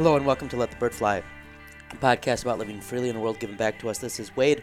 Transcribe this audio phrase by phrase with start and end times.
[0.00, 1.22] Hello and welcome to Let the Bird Fly,
[1.90, 3.98] a podcast about living freely in a world given back to us.
[3.98, 4.62] This is Wade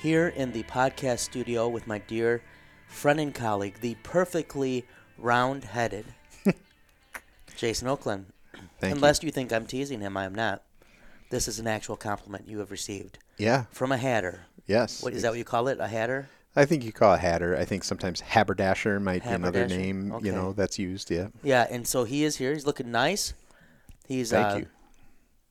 [0.00, 2.42] here in the podcast studio with my dear
[2.88, 4.84] friend and colleague, the perfectly
[5.16, 6.04] round headed
[7.56, 8.26] Jason Oakland.
[8.80, 9.30] Thank Unless you.
[9.30, 10.64] think I'm teasing him, I am not.
[11.30, 13.18] This is an actual compliment you have received.
[13.38, 13.66] Yeah.
[13.70, 14.46] from a hatter.
[14.66, 15.00] Yes.
[15.00, 15.78] What is that what you call it?
[15.78, 16.28] A hatter?
[16.56, 17.56] I think you call it hatter.
[17.56, 20.10] I think sometimes haberdasher might be another name.
[20.10, 20.26] Okay.
[20.26, 21.08] You know that's used.
[21.08, 21.28] Yeah.
[21.44, 22.52] Yeah, and so he is here.
[22.52, 23.32] He's looking nice.
[24.12, 24.66] He's Thank uh, you.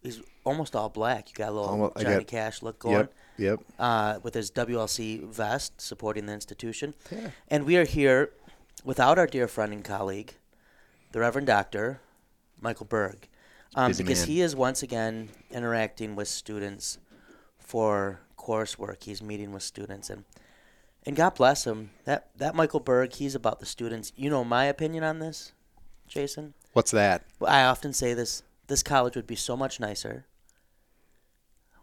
[0.03, 1.29] He's almost all black.
[1.29, 2.95] You got a little Almo- I Johnny got- Cash look going.
[2.95, 3.13] Yep.
[3.37, 3.59] Yep.
[3.79, 6.93] uh, with his WLC vest supporting the institution.
[7.11, 7.31] Yeah.
[7.47, 8.31] And we are here
[8.83, 10.33] without our dear friend and colleague,
[11.11, 12.01] the Reverend Doctor
[12.59, 13.27] Michael Berg,
[13.73, 14.27] um, because man.
[14.27, 16.99] he is once again interacting with students
[17.57, 19.03] for coursework.
[19.03, 20.23] He's meeting with students and.
[21.03, 21.89] And God bless him.
[22.05, 24.13] That that Michael Berg, he's about the students.
[24.15, 25.51] You know my opinion on this,
[26.07, 26.53] Jason.
[26.73, 27.23] What's that?
[27.43, 30.25] I often say this: this college would be so much nicer.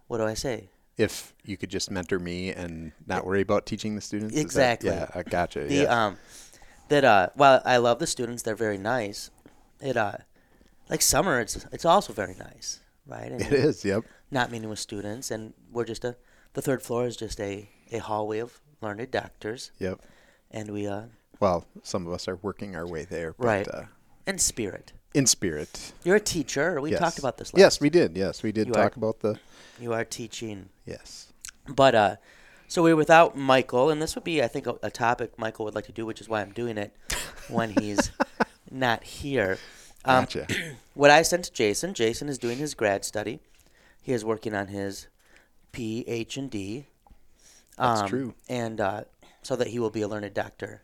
[0.06, 0.70] What do I say?
[0.96, 4.34] If you could just mentor me and not worry about teaching the students.
[4.34, 4.90] Is that- Exactly.
[4.90, 5.06] yeah.
[5.14, 5.60] I gotcha.
[5.64, 6.06] The yeah.
[6.06, 6.16] um,
[6.88, 9.30] that uh, while I love the students, they're very nice.
[9.80, 10.14] It uh,
[10.88, 13.30] like summer, it's it's also very nice, right?
[13.30, 13.84] And it is.
[13.84, 14.04] Yep.
[14.30, 16.16] Not meeting with students, and we're just a.
[16.54, 20.00] The third floor is just a a hallway of learned doctors, Yep.
[20.50, 21.02] and we uh,
[21.38, 23.34] Well, some of us are working our way there.
[23.38, 23.68] But, Right.
[23.68, 23.84] Uh,
[24.26, 24.92] and spirit.
[25.14, 25.92] In spirit.
[26.04, 26.80] You're a teacher.
[26.80, 27.00] We yes.
[27.00, 27.52] talked about this.
[27.52, 28.16] Last Yes, we did.
[28.16, 29.38] Yes, we did You talk are- about the.
[29.80, 30.68] You are teaching.
[30.86, 31.32] Yes.
[31.68, 32.16] But uh,
[32.66, 35.74] so we're without Michael, and this would be, I think, a, a topic Michael would
[35.74, 36.92] like to do, which is why I'm doing it
[37.48, 38.10] when he's
[38.70, 39.58] not here.
[40.04, 40.46] Um, Gotcha.
[40.94, 43.40] what I sent to Jason, Jason is doing his grad study.
[44.02, 45.06] He is working on his
[45.72, 46.86] Ph and D.
[47.76, 48.34] That's true.
[48.48, 49.04] And uh,
[49.42, 50.82] so that he will be a learned doctor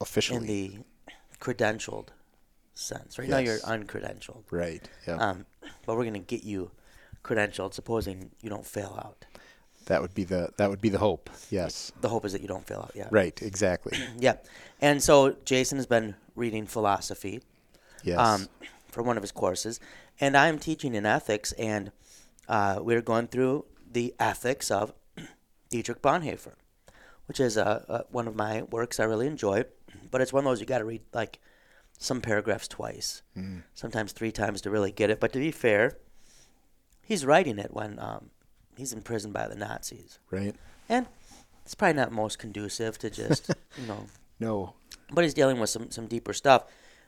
[0.00, 0.38] Officially.
[0.38, 0.78] in the
[1.38, 2.08] credentialed
[2.74, 3.18] sense.
[3.18, 3.64] Right now you're Yes.
[3.64, 4.44] uncredentialed.
[4.50, 4.86] right.
[5.06, 5.16] Yeah.
[5.16, 5.46] Um,
[5.86, 6.70] but we're going to get you
[7.24, 9.24] credentialed, supposing you don't fail out.
[9.86, 11.28] that would be the that would be the hope.
[11.50, 11.90] Yes.
[12.00, 12.92] The hope is that you don't fail out.
[12.94, 13.08] Yeah.
[13.10, 13.40] Right.
[13.42, 13.98] Exactly.
[14.18, 14.36] Yeah.
[14.80, 17.42] And so Jason has been reading philosophy
[18.04, 18.18] Yes.
[18.18, 18.48] um,
[18.90, 19.78] for one of his courses,
[20.20, 21.92] and I'm teaching in ethics, and
[22.48, 24.92] uh, we're going through the ethics of
[25.70, 26.54] Dietrich Bonhoeffer,
[27.26, 29.64] which is uh, uh, one of my works I really enjoy,
[30.10, 31.38] but it's one of those you got to read like
[32.02, 33.22] some paragraphs twice,
[33.74, 35.20] sometimes three times to really get it.
[35.20, 35.96] But to be fair,
[37.02, 38.30] he's writing it when um,
[38.76, 40.54] he's imprisoned by the Nazis, right.
[40.88, 41.06] and
[41.64, 43.48] it's probably not most conducive to just
[43.78, 44.06] you know
[44.40, 44.74] No.
[45.12, 46.64] but he's dealing with some, some deeper stuff.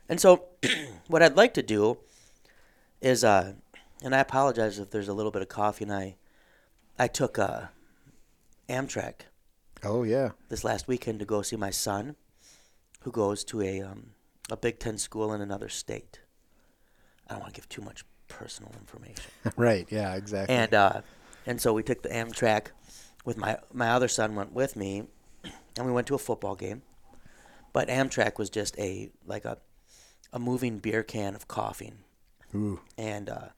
[0.07, 0.45] And so,
[1.07, 1.97] what I'd like to do
[3.01, 3.53] is, uh,
[4.03, 6.15] and I apologize if there's a little bit of coffee, and I,
[6.97, 7.63] I took uh,
[8.69, 9.27] Amtrak
[9.83, 10.31] Oh yeah.
[10.49, 12.15] this last weekend to go see my son,
[13.01, 14.11] who goes to a um,
[14.49, 16.19] a Big Ten school in another state.
[17.27, 19.31] I don't want to give too much personal information.
[19.57, 19.87] right.
[19.89, 20.15] Yeah.
[20.15, 20.55] Exactly.
[20.55, 21.01] And uh,
[21.45, 22.67] and so we took the Amtrak
[23.23, 25.03] with my my other son went with me,
[25.77, 26.83] and we went to a football game.
[27.73, 29.57] But Amtrak was just a like a
[30.31, 31.99] a moving beer can of coughing,
[32.53, 32.79] Ooh.
[32.97, 33.49] and uh,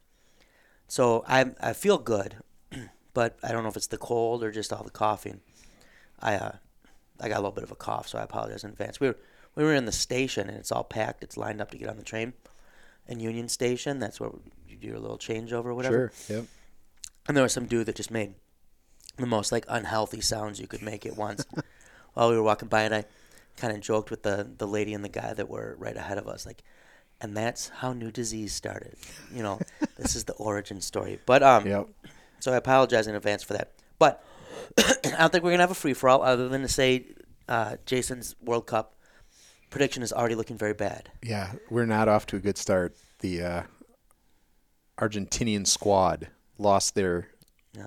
[0.87, 2.37] so I I feel good,
[3.13, 5.41] but I don't know if it's the cold or just all the coughing.
[6.19, 6.51] I uh,
[7.19, 8.99] I got a little bit of a cough, so I apologize in advance.
[8.99, 9.17] We were
[9.57, 11.23] we were in the station and it's all packed.
[11.23, 12.33] It's lined up to get on the train.
[13.07, 14.29] And Union Station, that's where
[14.69, 16.11] you do your little changeover or whatever.
[16.27, 16.35] Sure.
[16.37, 16.45] Yep.
[17.27, 18.35] And there was some dude that just made
[19.17, 21.43] the most like unhealthy sounds you could make at once
[22.13, 23.05] while we were walking by, and I
[23.55, 26.27] kind of joked with the the lady and the guy that were right ahead of
[26.27, 26.63] us, like,
[27.19, 28.95] and that's how new disease started.
[29.33, 29.59] You know,
[29.97, 31.19] this is the origin story.
[31.25, 31.87] But um, Yep.
[32.39, 33.71] so I apologize in advance for that.
[33.97, 34.23] But
[34.77, 34.83] I
[35.17, 37.07] don't think we're gonna have a free for all, other than to say
[37.49, 38.93] uh, Jason's World Cup
[39.69, 41.09] prediction is already looking very bad.
[41.23, 42.95] Yeah, we're not off to a good start.
[43.19, 43.63] The uh,
[44.99, 46.27] Argentinian squad
[46.57, 47.29] lost their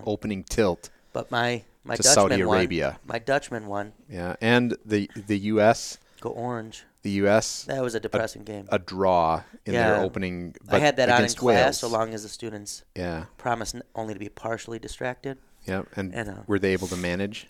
[0.05, 0.91] opening tilt.
[1.13, 2.97] But my my To Dutchman Saudi won.
[3.07, 3.93] My Dutchman won.
[4.09, 5.99] Yeah, and the the U.S.
[6.21, 6.85] Go orange.
[7.03, 7.65] the U.S.
[7.65, 8.69] That was a depressing game.
[8.71, 10.03] a draw in their Yeah.
[10.03, 10.55] opening.
[10.69, 11.79] I had that on in class Wales.
[11.79, 15.39] so long as the students Yeah, promised only to be partially distracted.
[15.65, 17.47] yeah, and, And, uh, were they able to manage?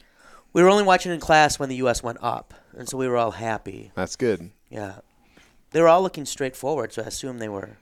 [0.52, 2.00] We were only watching in class when the U.S.
[2.02, 3.92] went up, and so we were all happy.
[3.94, 4.50] That's good.
[4.68, 4.96] Yeah.
[5.72, 7.76] They were all looking straight forward, so I assume they were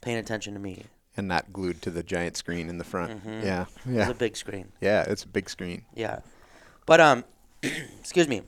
[0.00, 0.84] paying attention to me.
[1.16, 3.24] And not glued to the giant screen in the front.
[3.24, 3.42] Mhm.
[3.42, 4.72] Yeah, yeah, a big screen.
[4.80, 5.02] yeah.
[5.08, 5.84] It's a big screen.
[5.94, 6.20] Yeah.
[6.84, 7.24] But, um,
[7.62, 8.42] excuse me.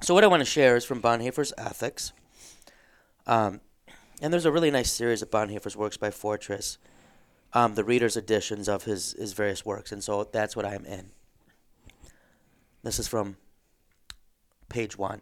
[0.00, 2.12] So, what I want to share is from Bonhoeffer's Ethics.
[3.26, 3.60] Um,
[4.22, 6.78] and there's a really nice series of Bonhoeffer's works by Fortress,
[7.54, 9.90] um, the reader's editions of his, his various works.
[9.92, 11.10] And so that's what I'm in.
[12.82, 13.36] This is from
[14.74, 15.20] page one.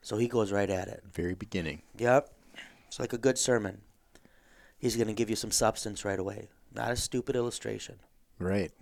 [0.00, 1.02] So he goes right at it.
[1.12, 1.82] Very beginning.
[1.98, 2.32] Yep.
[2.88, 3.82] It's like a good sermon.
[4.78, 7.96] he's going to give you some substance right away, not a stupid illustration.
[8.38, 8.72] Right.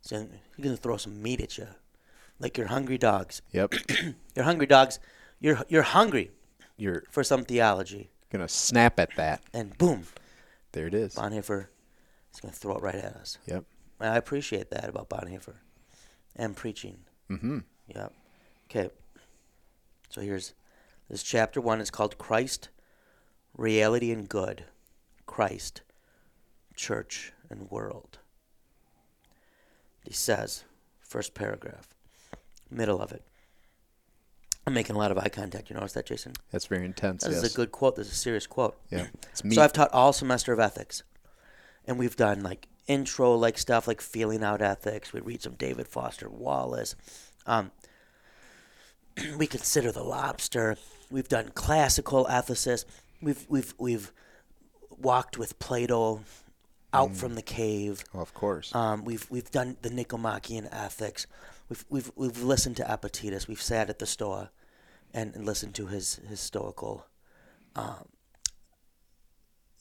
[0.00, 0.26] So
[0.56, 1.66] he's going to throw some meat at you,
[2.38, 3.42] like you're hungry dogs.
[3.52, 3.74] Yep.
[4.36, 4.98] You're hungry dogs.
[5.40, 6.30] You're you're hungry
[6.76, 9.42] You're for some theology, gonna snap at that.
[9.54, 10.04] and boom,
[10.72, 11.14] There it is.
[11.14, 11.66] Bonhoeffer
[12.32, 13.38] is going to throw it right at us.
[13.46, 13.64] Yep.
[14.00, 15.56] And I appreciate that about Bonhoeffer
[16.36, 16.98] and preaching.
[17.30, 17.58] Mm-hmm.
[17.88, 18.12] Yep.
[18.70, 18.90] Okay.
[20.10, 20.54] So here's
[21.08, 21.80] this chapter one.
[21.80, 22.68] It's called Christ,
[23.56, 24.64] Reality and Good.
[25.26, 25.82] Christ,
[26.74, 28.18] Church and World.
[30.04, 30.64] He says,
[31.00, 31.88] first paragraph,
[32.70, 33.22] middle of it.
[34.66, 35.70] I'm making a lot of eye contact.
[35.70, 36.32] You notice that, Jason?
[36.50, 37.22] That's very intense.
[37.22, 37.44] This yes.
[37.44, 37.96] is a good quote.
[37.96, 38.76] This is a serious quote.
[38.90, 39.06] Yeah.
[39.52, 41.02] So I've taught all semester of ethics,
[41.86, 45.12] and we've done like intro like stuff like feeling out ethics.
[45.12, 46.96] We read some David Foster Wallace.
[47.46, 47.70] Um,
[49.38, 50.76] we consider the lobster.
[51.10, 52.84] We've done classical ethicists.
[53.22, 54.12] We've we've we've
[54.98, 56.22] walked with Plato
[56.92, 58.02] out from the cave.
[58.14, 58.74] oh, of course.
[58.74, 61.26] Um, we've we've done the Nicomachean Ethics.
[61.68, 63.48] We've we've we've listened to Epictetus.
[63.48, 64.50] We've sat at the Stoa,
[65.12, 67.06] and, and listened to his his stoical,
[67.74, 68.08] um,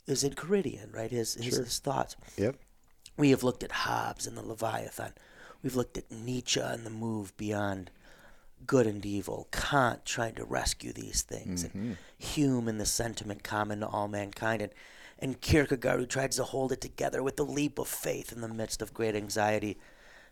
[0.06, 1.12] his Enchiridion, right?
[1.12, 1.64] His his, Sure.
[1.64, 2.16] his thoughts.
[2.38, 2.56] yep.
[3.18, 5.14] We have looked at Hobbes and the Leviathan.
[5.64, 7.90] We've looked at Nietzsche and the move beyond
[8.66, 9.48] good and evil.
[9.52, 14.62] Kant trying to rescue these things, and Hume and the sentiment common to all mankind,
[14.62, 14.72] and
[15.18, 18.50] and Kierkegaard who tries to hold it together with the leap of faith in the
[18.50, 19.78] midst of great anxiety,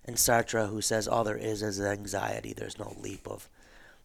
[0.05, 2.53] and Sartre who says all there is is anxiety.
[2.53, 3.49] There's no leap of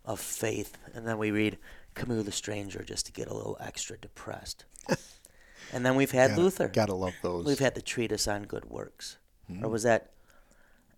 [0.05, 0.77] of faith.
[0.95, 1.59] And then we read
[1.95, 4.65] Camus the Stranger just to get a little extra depressed.
[5.73, 6.69] and then we've had Luther.
[6.69, 7.45] Gotta love those.
[7.45, 9.19] We've had the treatise on good works,
[9.63, 10.11] or was that?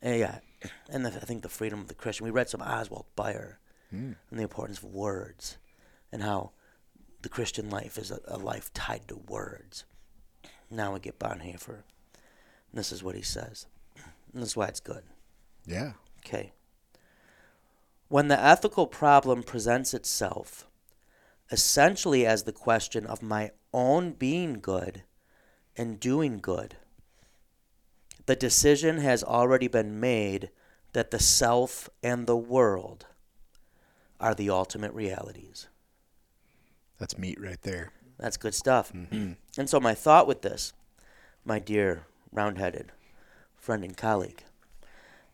[0.05, 0.39] Uh, yeah,
[0.91, 2.25] and the, I think the freedom of the Christian.
[2.25, 3.59] We read some Oswald Bayer
[3.91, 4.13] hmm.
[4.31, 5.59] and the importance of words,
[6.13, 6.53] and how
[7.23, 9.85] the Christian life is a, a life tied to words.
[10.71, 11.83] Now we get Bonhoeffer.
[12.71, 13.67] And this is what he says.
[14.33, 15.03] And this is why it's good.
[15.67, 15.93] yeah.
[16.25, 16.53] Okay.
[18.09, 20.67] When the ethical problem presents itself
[21.51, 25.03] essentially as the question of my own being good
[25.77, 26.77] and doing good,
[28.27, 30.51] the decision has already been made
[30.93, 33.07] that the self and the world
[34.19, 35.69] are the ultimate realities.
[36.99, 37.93] That's meat right there.
[38.19, 38.93] That's good stuff.
[38.93, 39.37] And
[39.69, 40.73] so, my thought with this,
[41.45, 42.93] my dear round-headed
[43.57, 44.43] friend and colleague,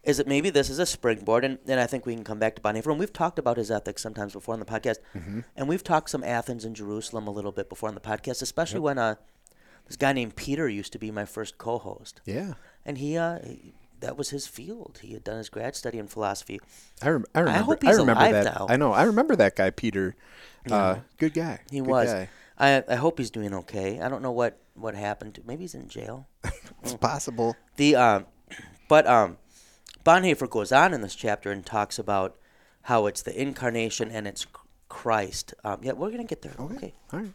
[0.04, 2.54] is that maybe this is a springboard, and, and I think we can come back
[2.54, 2.90] to Bonhoeffer.
[2.90, 4.98] And we've talked about his ethics sometimes before on the podcast,
[5.56, 8.80] and we've talked some Athens and Jerusalem a little bit before on the podcast, especially
[8.80, 9.16] when uh,
[9.88, 12.54] this guy named Peter used to be my first co-host, Yeah.
[12.86, 13.40] And he, uh,
[14.00, 15.00] that was his field.
[15.02, 16.60] He had done his grad study in philosophy.
[17.02, 17.62] I, rem- I remember.
[17.64, 18.44] hope he's remember alive that.
[18.44, 18.66] now.
[18.70, 18.92] I know.
[18.92, 20.16] I remember that guy, Peter.
[20.70, 21.60] Uh, good guy.
[21.70, 22.12] He Good was.
[22.12, 22.28] guy.
[22.58, 24.00] I I hope he's doing okay.
[24.00, 25.34] I don't know what what happened.
[25.34, 26.26] to Maybe he's in jail.
[26.82, 27.56] It's possible.
[27.76, 28.26] The um,
[28.88, 29.38] but um,
[30.04, 32.36] Bonhoeffer goes on in this chapter and talks about
[32.82, 34.46] how it's the incarnation and it's
[34.88, 35.52] Christ.
[35.64, 36.54] Um, yeah, we're gonna get there.
[36.58, 36.74] Okay.
[36.76, 36.94] Okay.
[37.12, 37.32] All right.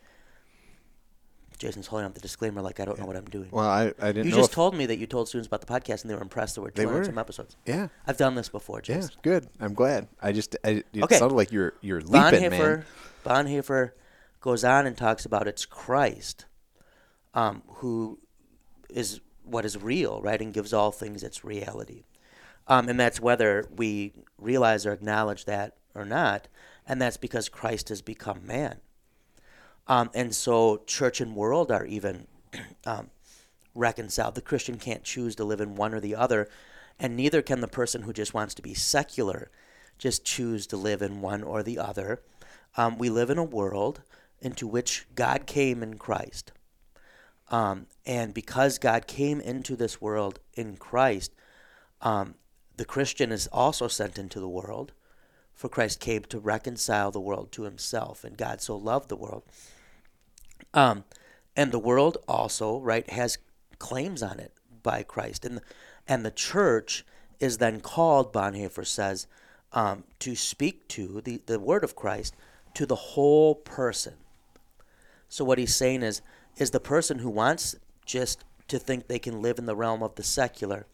[1.61, 3.49] Jason's holding up the disclaimer like I don't know what I'm doing.
[3.51, 4.37] Well, I, I didn't you know.
[4.37, 6.55] just if- told me that you told students about the podcast and they were impressed.
[6.55, 7.05] There were They 200 were.
[7.05, 7.55] some episodes.
[7.65, 7.87] yeah.
[8.07, 8.95] I've done this before, Yeah.
[8.97, 9.11] Jason.
[9.21, 9.47] Good.
[9.59, 10.07] I'm glad.
[10.21, 10.55] I just.
[10.65, 11.17] I, it Okay.
[11.17, 12.85] sounded like you're you're leaping, Bonhoeffer, man.
[13.25, 13.91] Bonhoeffer
[14.41, 16.45] goes on and talks about it's Christ
[17.33, 18.19] um, who
[18.89, 22.03] is what is real, right, and gives all things its reality.
[22.67, 26.47] Um, and that's whether we realize or acknowledge that or not,
[26.87, 28.79] and that's because Christ has become man.
[29.87, 32.27] Um, and so church and world are even
[32.85, 33.09] um,
[33.75, 34.35] reconciled.
[34.35, 36.49] The Christian can't choose to live in one or the other,
[36.99, 39.49] and neither can the person who just wants to be secular
[39.97, 42.21] just choose to live in one or the other.
[42.75, 44.01] Um, we live in a world
[44.39, 46.51] into which God came in Christ.
[47.49, 51.33] Um, and because God came into this world in Christ,
[52.01, 52.35] um,
[52.77, 54.93] the Christian is also sent into the world.
[55.61, 59.43] For Christ came to reconcile the world to himself, and God so loved the world.
[60.73, 61.03] Um,
[61.55, 63.37] and the world also, right, has
[63.77, 65.45] claims on it by Christ.
[65.45, 65.61] And the,
[66.07, 67.05] and the church
[67.39, 69.27] is then called, Bonhoeffer says,
[69.71, 72.35] um, to speak to the, the word of Christ
[72.73, 74.15] to the whole person.
[75.29, 76.23] So what he's saying is,
[76.57, 80.15] is the person who wants just to think they can live in the realm of
[80.15, 80.87] the secular,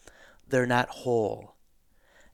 [0.46, 1.56] they're not whole.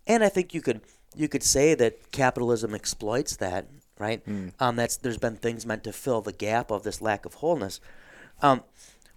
[0.07, 0.81] And I think you could
[1.15, 3.67] you could say that capitalism exploits that,
[3.97, 4.21] right?
[4.59, 7.79] Um, that's there's been things meant to fill the gap of this lack of wholeness.
[8.41, 8.63] Um,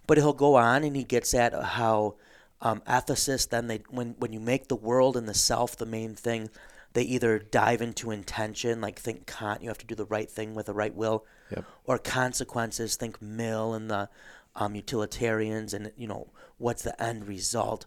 [0.05, 2.15] but he'll go on and he gets at how
[2.61, 6.15] um, ethicists then they when when you make the world and the self the main
[6.15, 6.49] thing,
[6.93, 10.55] they either dive into intention, like think Kant, you have to do the right thing
[10.55, 11.65] with the right will, Yep.
[11.85, 14.09] or consequences, think Mill and the
[14.55, 16.27] um, utilitarians and you know
[16.57, 17.85] what's the end result.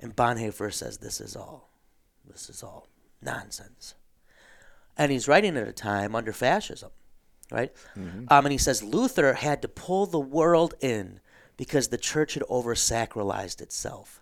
[0.00, 1.70] And Bonhoeffer says this is all,
[2.28, 2.88] this is all
[3.22, 3.94] nonsense.
[4.96, 6.90] And he's writing at a time under fascism,
[7.50, 7.72] right?
[8.28, 11.20] Um, and he says Luther had to pull the world in
[11.56, 14.20] because the church had over sacralized itself,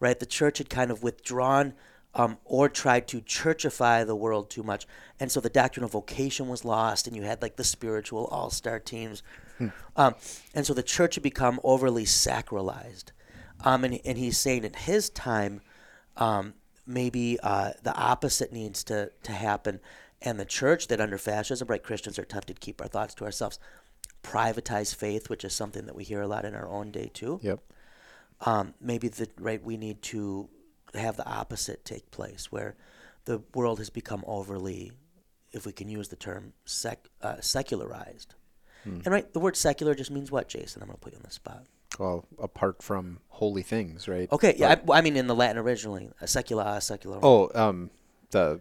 [0.00, 0.18] right?
[0.18, 1.74] The church had kind of withdrawn
[2.14, 4.86] um, or tried to churchify the world too much.
[5.20, 8.50] And so the doctrine of vocation was lost, and you had like the spiritual all
[8.50, 9.22] star teams.
[9.96, 10.14] Um,
[10.54, 13.06] and so the church had become overly sacralized.
[13.64, 15.60] Um, and, and he's saying in his time,
[16.16, 16.54] um,
[16.88, 19.78] maybe uh, the opposite needs to, to happen.
[20.20, 23.24] And the church that under fascism, right, Christians are tempted to keep our thoughts to
[23.24, 23.60] ourselves,
[24.24, 27.38] privatize faith, which is something that we hear a lot in our own day too.
[27.42, 27.60] Yep.
[28.40, 30.48] Um, maybe the right we need to
[30.94, 32.74] have the opposite take place, where
[33.26, 34.90] the world has become overly,
[35.52, 38.34] if we can use the term, sec, uh, secularized.
[39.04, 40.82] And right, the word secular just means what, Jason?
[40.82, 41.66] I'm going to put you on the spot.
[41.98, 44.30] Well, apart from holy things, right?
[44.32, 47.18] Okay, yeah, I, I mean in the Latin originally, a secula, secular.
[47.22, 47.90] Oh, um,
[48.30, 48.60] the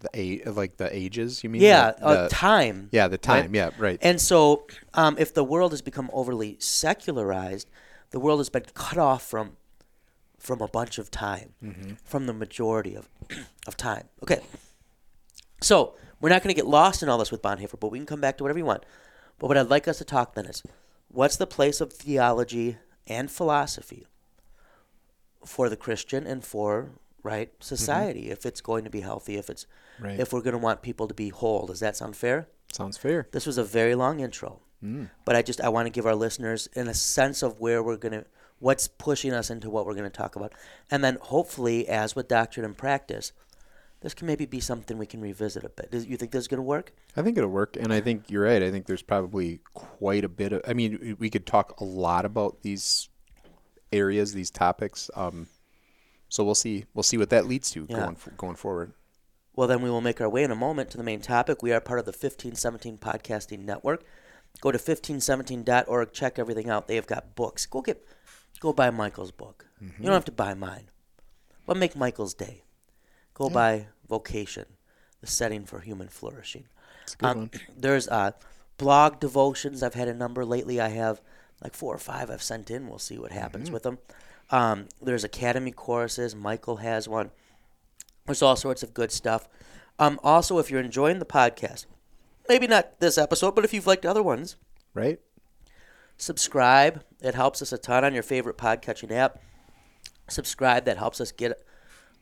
[0.00, 1.42] the a like the ages.
[1.42, 1.62] You mean?
[1.62, 2.88] yeah, The- uh, the- time.
[2.92, 3.54] yeah, the time.
[3.54, 3.98] Yeah, right.
[4.02, 7.68] And so, um, if the world has become overly secularized,
[8.10, 9.56] the world has been cut off from
[10.38, 11.54] from a bunch of time,
[12.04, 13.08] from the majority of
[13.66, 14.04] of time.
[14.22, 14.40] Okay,
[15.60, 18.06] so we're not going to get lost in all this with Bonhoeffer, but we can
[18.06, 18.84] come back to whatever you want.
[19.38, 20.62] But what I'd like us to talk then is,
[21.14, 24.06] what's the place of theology and philosophy
[25.44, 26.90] for the Christian and for
[27.22, 27.62] right mm-hmm.
[27.62, 29.66] society if it's going to be healthy, if it's
[30.00, 30.18] Right.
[30.18, 31.66] if we're going to want people to be whole.
[31.66, 32.48] Does that sound fair?
[32.72, 33.28] Sounds fair.
[33.30, 35.08] This was a very long intro, mm.
[35.24, 37.96] but I just I want to give our listeners in a sense of where we're
[37.96, 38.24] gonna,
[38.58, 40.52] what's pushing us into what we're gonna talk about,
[40.90, 43.32] and then hopefully, as with doctrine and practice,
[44.04, 45.90] this can maybe be something we can revisit a bit.
[45.90, 46.92] Does, you think this is gonna work?
[47.16, 48.62] I think it'll work, and I think you're right.
[48.62, 50.60] I think there's probably quite a bit of.
[50.68, 53.08] I mean, we could talk a lot about these
[53.94, 55.10] areas, these topics.
[55.16, 55.46] Um,
[56.28, 56.84] so we'll see.
[56.92, 57.96] We'll see what that leads to Yeah.
[58.00, 58.92] going going forward.
[59.56, 61.62] Well, then we will make our way in a moment to the main topic.
[61.62, 64.04] We are part of the 1517 Podcasting Network.
[64.60, 66.88] Go to 1517.org, check everything out.
[66.88, 67.64] They have got books.
[67.64, 68.04] Go get,
[68.60, 69.66] go buy Michael's book.
[69.80, 70.90] You don't have to buy mine,
[71.66, 72.64] but make Michael's day.
[73.32, 74.66] Go buy Vocation,
[75.20, 76.64] the setting for human flourishing.
[77.04, 77.50] It's a good Um.
[77.76, 78.32] There's uh,
[78.78, 79.82] blog devotions.
[79.82, 80.80] I've had a number lately.
[80.80, 81.20] I have
[81.62, 82.88] like four or five I've sent in.
[82.88, 83.98] We'll see what happens with them.
[84.50, 86.34] Um, there's academy courses.
[86.34, 87.30] Michael has one.
[88.26, 89.48] There's all sorts of good stuff.
[89.98, 91.86] Um, also, if you're enjoying the podcast,
[92.48, 94.56] maybe not this episode, but if you've liked other ones,
[94.92, 95.18] Right?
[96.16, 97.02] subscribe.
[97.20, 99.38] It helps us a ton on your favorite podcatching app.
[100.28, 100.84] Subscribe.
[100.84, 101.60] That helps us get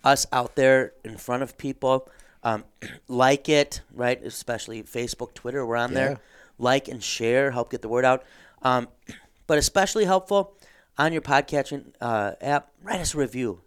[0.04, 2.08] us out there in front of people.
[2.42, 2.64] Um,
[3.08, 4.22] like it, right?
[4.22, 5.64] Especially Facebook, Twitter.
[5.64, 5.94] We're on Yeah.
[5.94, 6.20] there.
[6.58, 7.50] Like and share.
[7.52, 8.24] Help get the word out.
[8.62, 8.88] Um,
[9.46, 10.56] but especially helpful
[10.98, 12.70] on your podcatching uh, app.
[12.82, 13.60] Write us a review.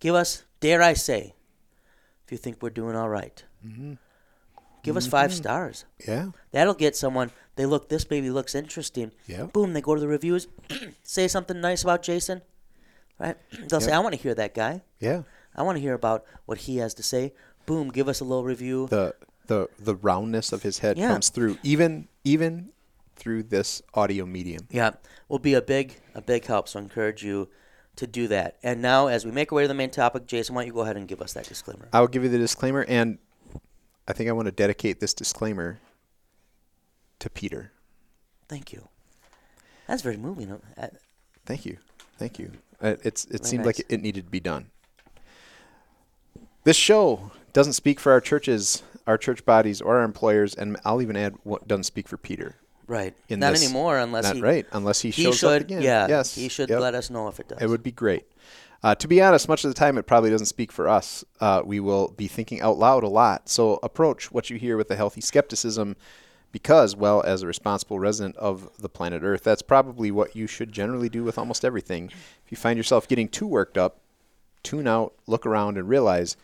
[0.00, 1.34] Give us, dare I say,
[2.24, 3.42] if you think we're doing all right.
[4.82, 5.86] Give us five stars.
[6.06, 6.30] Yeah.
[6.52, 7.30] That'll get someone.
[7.56, 7.88] They look.
[7.88, 9.12] This baby looks interesting.
[9.26, 9.44] Yeah.
[9.44, 9.72] Boom.
[9.72, 10.46] They go to the reviews.
[11.02, 12.42] say something nice about Jason.
[13.18, 13.36] Right.
[13.68, 14.82] They'll say, "I want to hear that guy.
[15.00, 15.22] Yeah.
[15.54, 17.32] I want to hear about what he has to say."
[17.66, 17.90] Boom.
[17.90, 18.86] Give us a little review.
[18.88, 19.14] The
[19.46, 21.08] the the roundness of his head Yeah.
[21.08, 22.70] comes through, even even
[23.16, 24.66] through this audio medium.
[24.70, 24.90] yeah,
[25.28, 26.68] will be a big a big help.
[26.68, 27.48] So I encourage you
[27.96, 28.56] to do that.
[28.62, 30.72] And now, as we make our way to the main topic, Jason, why don't you
[30.74, 31.88] go ahead and give us that disclaimer?
[31.92, 33.18] I will give you the disclaimer, and
[34.08, 35.78] I think I want to dedicate this disclaimer
[37.20, 37.70] to Peter.
[38.48, 38.88] Thank you.
[39.86, 40.50] That's very moving.
[40.76, 40.88] Uh,
[41.46, 41.76] Thank you,
[42.18, 42.50] thank you.
[42.80, 43.78] Uh, it's it Very seemed nice.
[43.78, 44.70] like it needed to be done.
[46.64, 51.02] This show doesn't speak for our churches, our church bodies, or our employers, and I'll
[51.02, 52.56] even add what doesn't speak for Peter.
[52.86, 53.14] Right.
[53.28, 55.48] In Not this- anymore, unless Not he right, unless he, he shows should.
[55.52, 55.82] up again.
[55.82, 56.06] Yeah.
[56.08, 56.34] Yes.
[56.34, 56.80] He should Yep.
[56.80, 57.58] let us know if it does.
[57.60, 58.26] It would be great.
[58.82, 61.24] Uh, to be honest, much of the time it probably doesn't speak for us.
[61.40, 63.48] Uh, we will be thinking out loud a lot.
[63.48, 65.96] So approach what you hear with a healthy skepticism
[66.52, 70.70] because, well, as a responsible resident of the planet Earth, that's probably what you should
[70.70, 72.10] generally do with almost everything.
[72.44, 74.00] If you find yourself getting too worked up,
[74.62, 76.36] tune out, look around, and realize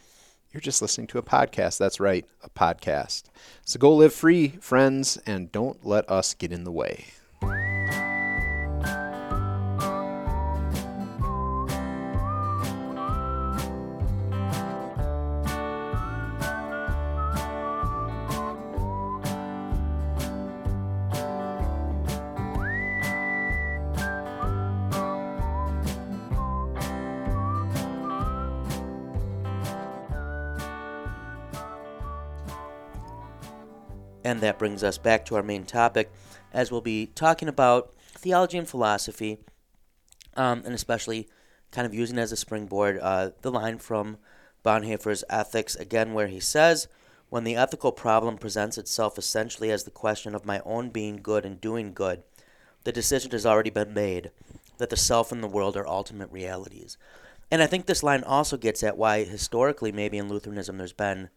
[0.53, 1.79] you're just listening to a podcast.
[1.79, 3.25] That's right, a podcast.
[3.65, 7.07] So go live free, friends, and don't let us get in the way.
[34.41, 36.11] And that brings us back to our main topic,
[36.51, 39.37] as we'll be talking about theology and philosophy,
[40.35, 41.29] um, and especially
[41.73, 44.17] kind of using as a springboard uh, the line from
[44.65, 46.89] Bonhoeffer's Ethics, again, where he says,
[47.29, 51.45] When the ethical problem presents itself essentially as the question of my own being good
[51.45, 52.23] and doing good,
[52.85, 54.31] the decision has already been made
[54.79, 56.97] that the self and the world are ultimate realities.
[57.51, 61.29] And I think this line also gets at why historically, maybe in Lutheranism, there's been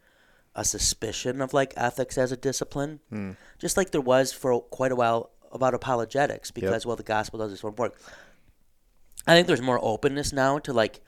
[0.55, 2.99] a suspicion of like ethics as a discipline,
[3.59, 7.51] just like there was for quite a while about apologetics, because well, the gospel does
[7.51, 7.95] this one work.
[9.27, 10.99] I think there's more openness now to like,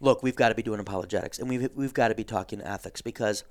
[0.00, 3.00] look, we've got to be doing apologetics, and we've we've got to be talking ethics
[3.02, 3.44] because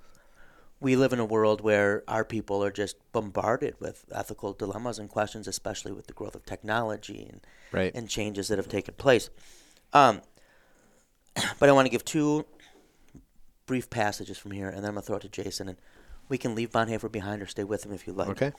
[0.80, 5.10] we live in a world where our people are just bombarded with ethical dilemmas and
[5.10, 7.94] questions, especially with the growth of technology and Right.
[7.96, 9.30] and changes that have taken place.
[9.94, 10.22] Um,
[11.60, 12.46] but I want to give two
[13.66, 15.78] brief passages from here, and then I'm gonna throw it to Jason, and
[16.30, 18.30] we can leave Bonhoeffer behind or stay with him if you like.
[18.30, 18.52] Okay.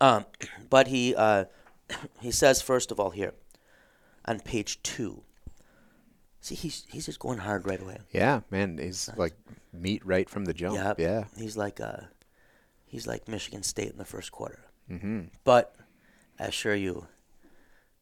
[0.00, 0.26] Um,
[0.70, 1.44] but he uh,
[2.20, 3.34] he says first of all here
[4.24, 5.22] on page two.
[6.40, 7.98] See, he's he's just going hard right away.
[8.10, 9.34] Yeah, man, he's like
[9.72, 10.74] meat right from the jump.
[10.74, 10.98] Yep.
[10.98, 11.24] Yeah.
[11.36, 12.02] He's like uh,
[12.84, 14.60] he's like Michigan State in the first quarter.
[14.90, 15.20] Mm-hmm.
[15.44, 15.74] But
[16.38, 17.06] I assure you,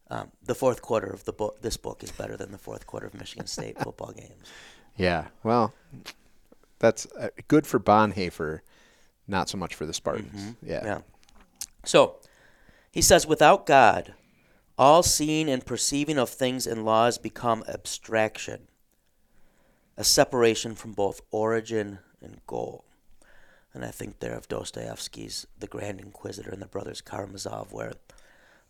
[0.09, 3.07] um, the fourth quarter of the book, this book, is better than the fourth quarter
[3.07, 4.47] of Michigan State football games.
[4.95, 5.27] Yeah.
[5.43, 5.73] Well,
[6.79, 8.61] that's uh, good for Bonhoeffer,
[9.27, 10.55] not so much for the Spartans.
[10.61, 10.77] Yeah.
[10.77, 10.87] Mm-hmm.
[10.87, 10.99] Yeah.
[11.85, 12.17] So
[12.91, 14.13] he says, without God,
[14.77, 18.67] all seeing and perceiving of things and laws become abstraction,
[19.97, 22.85] a separation from both origin and goal.
[23.73, 27.93] And I think there of Dostoevsky's The Grand Inquisitor and the Brothers Karamazov, where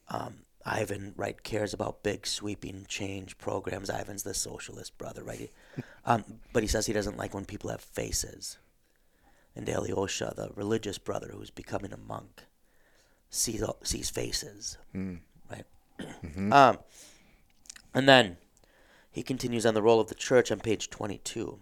[0.09, 3.89] um, Ivan right cares about big sweeping change programs.
[3.89, 5.51] Ivan's the socialist brother, right?
[6.03, 8.57] Um, but he says he doesn't like when people have faces.
[9.55, 12.41] And Alyosha, the religious brother who's becoming a monk,
[13.29, 15.65] sees sees faces, right?
[16.51, 16.79] Um,
[17.93, 18.37] and then
[19.11, 21.59] he continues on the role of the church on page twenty-two.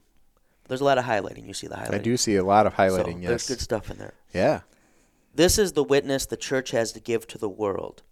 [0.69, 1.45] There's a lot of highlighting.
[1.45, 1.95] You see the highlighting.
[1.95, 3.21] I do see a lot of So highlighting.
[3.21, 4.13] There's good stuff in there.
[4.33, 4.61] Yeah.
[5.35, 8.03] This is the witness the church has to give to the world.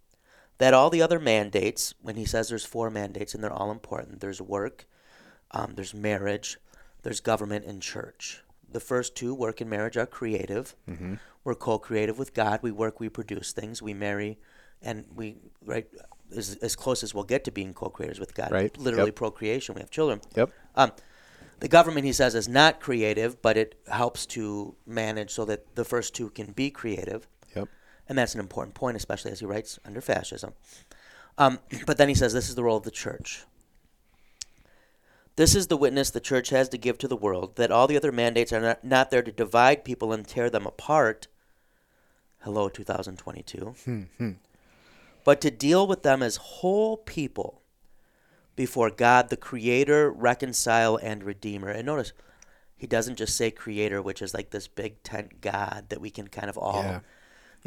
[0.60, 4.22] That all the other mandates, when he says there's four mandates and they're all important,
[4.22, 4.88] there's work,
[5.52, 6.58] um, there's marriage,
[7.04, 8.41] there's government and church.
[8.70, 10.76] The first two, work and marriage, are creative.
[10.89, 11.15] Mm-hmm.
[11.43, 12.60] We're co-creative with God.
[12.62, 14.39] We work, we produce things, we marry,
[14.82, 15.88] and we right
[16.36, 18.52] as, as close as we'll get to being co-creators with God.
[18.52, 18.76] Right.
[18.78, 19.15] Literally Yep.
[19.15, 19.76] procreation.
[19.76, 20.22] We have children.
[20.36, 20.52] Yep.
[20.76, 20.91] Um,
[21.60, 25.86] the government, he says, is not creative, but it helps to manage so that the
[25.86, 27.28] first two can be creative.
[28.10, 30.54] And that's an important point, especially as he writes under fascism.
[31.38, 33.43] Um, but then he says this is the role of the church.
[35.36, 37.96] This is the witness the church has to give to the world that all the
[37.98, 41.28] other mandates are not, not there to divide people and tear them apart.
[42.39, 43.76] Hello, 2022.
[45.24, 47.62] but to deal with them as whole people
[48.56, 51.70] before God, the Creator, Reconcile, and Redeemer.
[51.70, 52.13] And notice,
[52.76, 56.28] he doesn't just say Creator, which is like this big tent God that we can
[56.30, 57.00] kind of all, Yeah.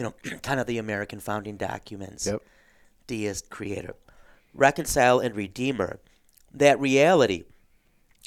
[0.01, 2.41] You know, kind of the American founding documents Yep.
[3.07, 3.95] deist creator,
[4.55, 6.01] reconcile and redeemer,
[6.55, 7.45] that reality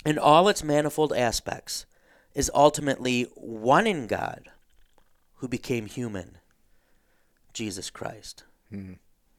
[0.06, 1.88] in all its manifold aspects
[2.36, 4.50] is ultimately one in God
[5.38, 6.38] who became human,
[7.54, 8.44] Jesus Christ.
[8.70, 8.94] Hmm.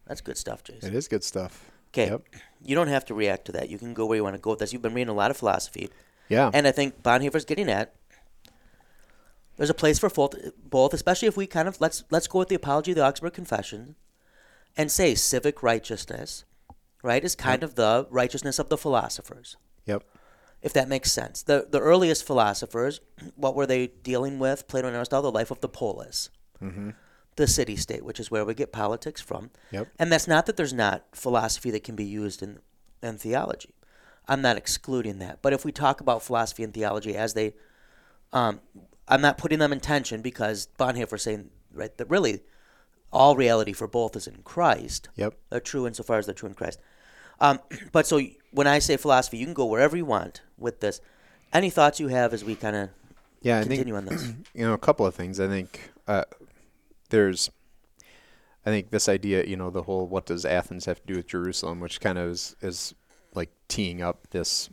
[0.06, 0.90] That's good stuff, Jason.
[0.92, 1.70] It is good stuff.
[1.92, 2.22] Okay, Yep.
[2.64, 3.68] you don't have to react to that.
[3.68, 4.72] You can go where you want to go with this.
[4.72, 5.88] You've been reading a lot of philosophy,
[6.28, 6.50] Yeah.
[6.52, 7.94] and I think Bonhoeffer's getting at.
[9.56, 10.34] There's a place for both,
[10.68, 13.34] both, especially if we kind of let's let's go with the apology of the Augsburg
[13.34, 13.96] Confession,
[14.76, 16.44] and say civic righteousness,
[17.02, 20.02] right, is kind of the righteousness of the philosophers, yep.
[20.60, 21.42] if that makes sense.
[21.42, 23.00] The the earliest philosophers,
[23.36, 24.66] what were they dealing with?
[24.66, 26.30] Plato and Aristotle, the life of the polis,
[27.36, 29.50] the city state, which is where we get politics from.
[29.70, 29.88] Yep.
[29.98, 32.58] And that's not that there's not philosophy that can be used in,
[33.02, 33.74] in theology.
[34.28, 35.42] I'm not excluding that.
[35.42, 37.54] But if we talk about philosophy and theology as they,
[38.32, 38.60] um,
[39.08, 42.40] I'm not putting them in tension because Bonhoeffer saying right that really
[43.12, 45.08] all reality for both is in Christ.
[45.16, 45.34] Yep.
[45.50, 46.80] They're true insofar as they're true in Christ.
[47.40, 47.60] Um,
[47.92, 51.00] but so when I say philosophy, you can go wherever you want with this.
[51.52, 52.90] Any thoughts you have as we kind of
[53.40, 53.58] Yeah.
[53.58, 54.32] I continue think on this?
[54.54, 55.38] you know a couple of things.
[55.38, 56.24] I think uh,
[57.10, 57.50] there's,
[58.66, 61.28] I think this idea, you know, the whole what does Athens have to do with
[61.28, 62.94] Jerusalem, which kind of is, is
[63.34, 64.70] like teeing up this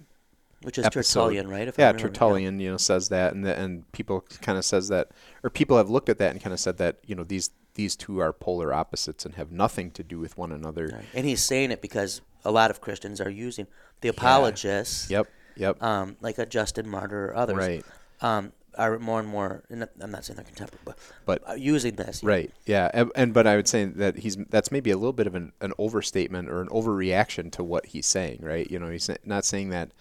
[0.63, 1.19] Which is episode.
[1.21, 1.67] Tertullian, right?
[1.67, 5.10] If yeah, Tertullian, you know, says that, and the, and people kind of says that,
[5.43, 7.95] or people have looked at that and kind of said that, you know, these these
[7.95, 10.91] two are polar opposites and have nothing to do with one another.
[10.93, 11.06] Right.
[11.15, 13.65] And he's saying it because a lot of Christians are using
[14.02, 17.58] the apologists, Yep, yep, um, like a Justin Martyr or others.
[17.58, 17.86] right.
[18.21, 19.63] Um, are more and more.
[19.69, 22.24] and I'm not saying they're contemporary, but But- uh, using this.
[22.24, 22.52] Right.
[22.65, 22.89] Yeah.
[22.93, 25.52] And, and but I would say that he's that's maybe a little bit of an,
[25.60, 28.39] an overstatement or an overreaction to what he's saying.
[28.41, 28.69] Right.
[28.71, 29.91] You know, he's not saying that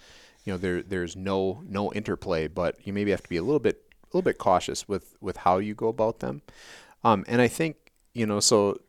[0.43, 3.59] you know there there's no no interplay, but you maybe have to be a little
[3.59, 6.41] bit a little bit cautious with with how you go about them.
[7.03, 8.79] Um, and I think you know so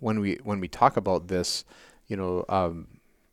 [0.00, 1.64] when we when we talk about this,
[2.06, 2.86] you know, um,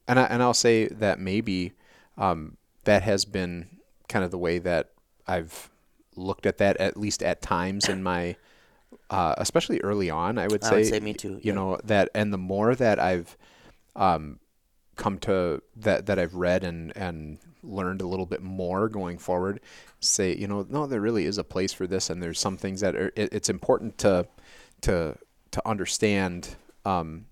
[0.07, 1.73] and I, and I'll say that maybe
[2.17, 3.67] um, that has been
[4.07, 4.91] kind of the way that
[5.27, 5.69] I've
[6.15, 8.35] looked at that at least at times in my
[9.09, 11.53] uh, especially early on I would say I would say me too, you yeah.
[11.53, 13.37] know that and the more that I've
[13.95, 14.39] um,
[14.97, 19.59] come to that that I've read and and learned a little bit more going forward
[19.99, 22.81] say you know no there really is a place for this and there's some things
[22.81, 24.27] that are it, it's important to
[24.81, 25.17] to
[25.51, 26.55] to understand
[26.85, 27.25] um,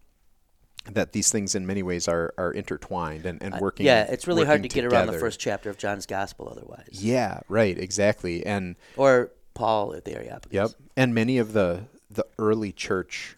[0.91, 4.45] that these things in many ways are are intertwined and, and working yeah, it's really
[4.45, 6.87] hard to working get around the first chapter of John's Gospel otherwise.
[6.91, 10.51] yeah right exactly and Or Paul at the Areopagus.
[10.51, 10.71] Yep.
[10.95, 13.35] And many of the the early church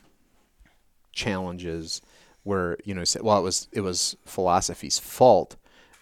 [1.13, 2.01] challenges
[2.47, 5.57] were, you know, well, it was it was philosophy's fault.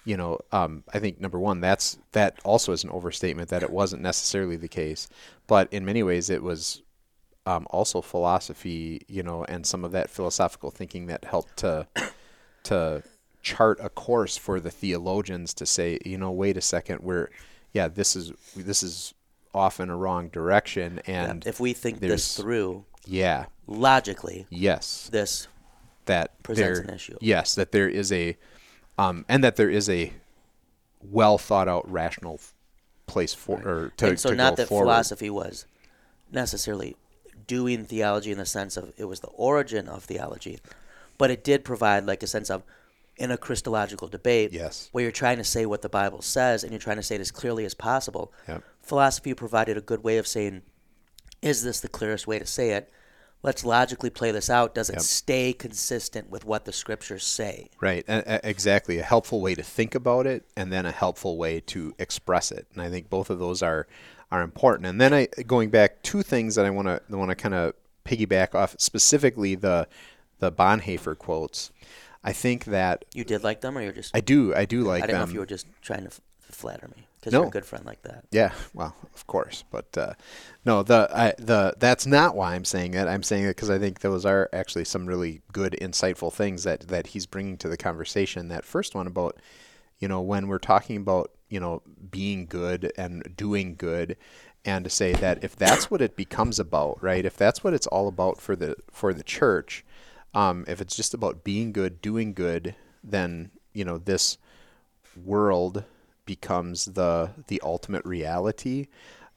[0.05, 3.71] You know, um, I think number one, that's that also is an overstatement that it
[3.71, 5.09] wasn't necessarily the case,
[5.47, 6.83] but in many ways it was
[7.47, 11.87] um, also philosophy, you know, and some of that philosophical thinking that helped to
[12.63, 13.03] to
[13.41, 17.29] chart a course for the theologians to say, you know, wait a second, we're
[17.73, 19.15] yeah, this is this is
[19.53, 25.09] off in a wrong direction, Yeah, and If we think this through yeah, logically, yes,
[25.11, 25.47] this
[26.05, 27.17] that presents there, an issue.
[27.21, 28.37] Yes, that there is a,
[28.97, 30.13] um, and that there is a
[31.01, 32.39] well thought out rational
[33.07, 34.85] place for or to, and so to not that forward.
[34.85, 35.65] philosophy was
[36.31, 36.95] necessarily
[37.47, 40.59] doing theology in the sense of it was the origin of theology,
[41.17, 42.63] but it did provide like a sense of
[43.17, 44.89] in a Christological debate Yes.
[44.91, 47.21] where you're trying to say what the Bible says and you're trying to say it
[47.21, 48.33] as clearly as possible.
[48.47, 48.61] Yep.
[48.81, 50.63] Philosophy provided a good way of saying,
[51.41, 52.91] is this the clearest way to say it?
[53.43, 54.73] Let's logically play this out.
[54.73, 55.01] Does it Yep.
[55.03, 57.69] stay consistent with what the scriptures say?
[57.79, 58.97] Right, a- exactly.
[58.97, 62.65] A helpful way to think about it, and then a helpful way to express it.
[62.73, 63.87] And I think both of those are
[64.31, 64.87] are important.
[64.87, 67.73] And then I going back two things that I want to want to kind of
[68.03, 69.87] piggyback off specifically the
[70.39, 71.71] the Bonhoeffer quotes.
[72.23, 75.03] I think that You did like them, or you're just I do I do like
[75.03, 75.27] I didn't them.
[75.27, 77.39] know if you were just trying to f- flatter me because No.
[77.39, 78.23] you're a good friend like that.
[78.31, 80.13] Yeah, well, of course, but uh,
[80.63, 83.07] no, the I, the that's not why I'm saying it.
[83.07, 86.81] I'm saying it because I think those are actually some really good, insightful things that
[86.89, 88.49] that he's bringing to the conversation.
[88.49, 89.39] That first one about,
[89.97, 94.17] you know, when we're talking about you know being good and doing good,
[94.63, 97.25] and to say that if that's what it becomes about, right?
[97.25, 99.83] If that's what it's all about for the for the church,
[100.35, 104.37] um, if it's just about being good, doing good, then you know this
[105.23, 105.85] world
[106.25, 108.87] becomes the the ultimate reality.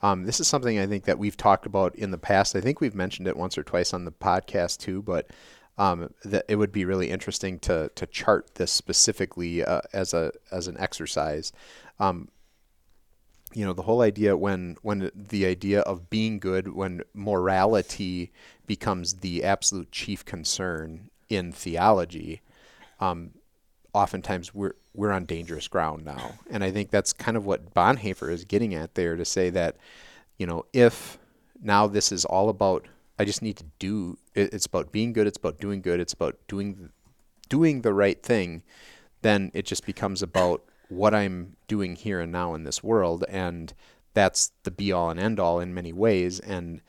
[0.00, 2.54] Um, this is something I think that we've talked about in the past.
[2.54, 5.28] I think we've mentioned it once or twice on the podcast too, but
[5.76, 10.32] um, that it would be really interesting to to chart this specifically uh, as a
[10.50, 11.52] as an exercise.
[11.98, 12.28] Um,
[13.54, 18.30] you know the whole idea when when the idea of being good when morality
[18.66, 22.42] becomes the absolute chief concern in theology
[23.00, 23.30] um,
[24.02, 26.34] oftentimes we're we're on dangerous ground now.
[26.50, 29.76] And i think that's kind of what bonhoeffer is getting at there to say that
[30.38, 31.18] you know if
[31.60, 32.86] now this is all about
[33.18, 36.12] i just need to do it, it's about being good it's about doing good it's
[36.12, 36.90] about doing
[37.48, 38.62] doing the right thing
[39.22, 43.24] then it just becomes about what i'm doing here and now in this world.
[43.28, 43.72] And
[44.14, 46.40] that's the be all and end all in many ways.
[46.40, 46.80] And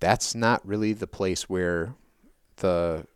[0.00, 1.94] that's not really the place where
[2.56, 3.06] the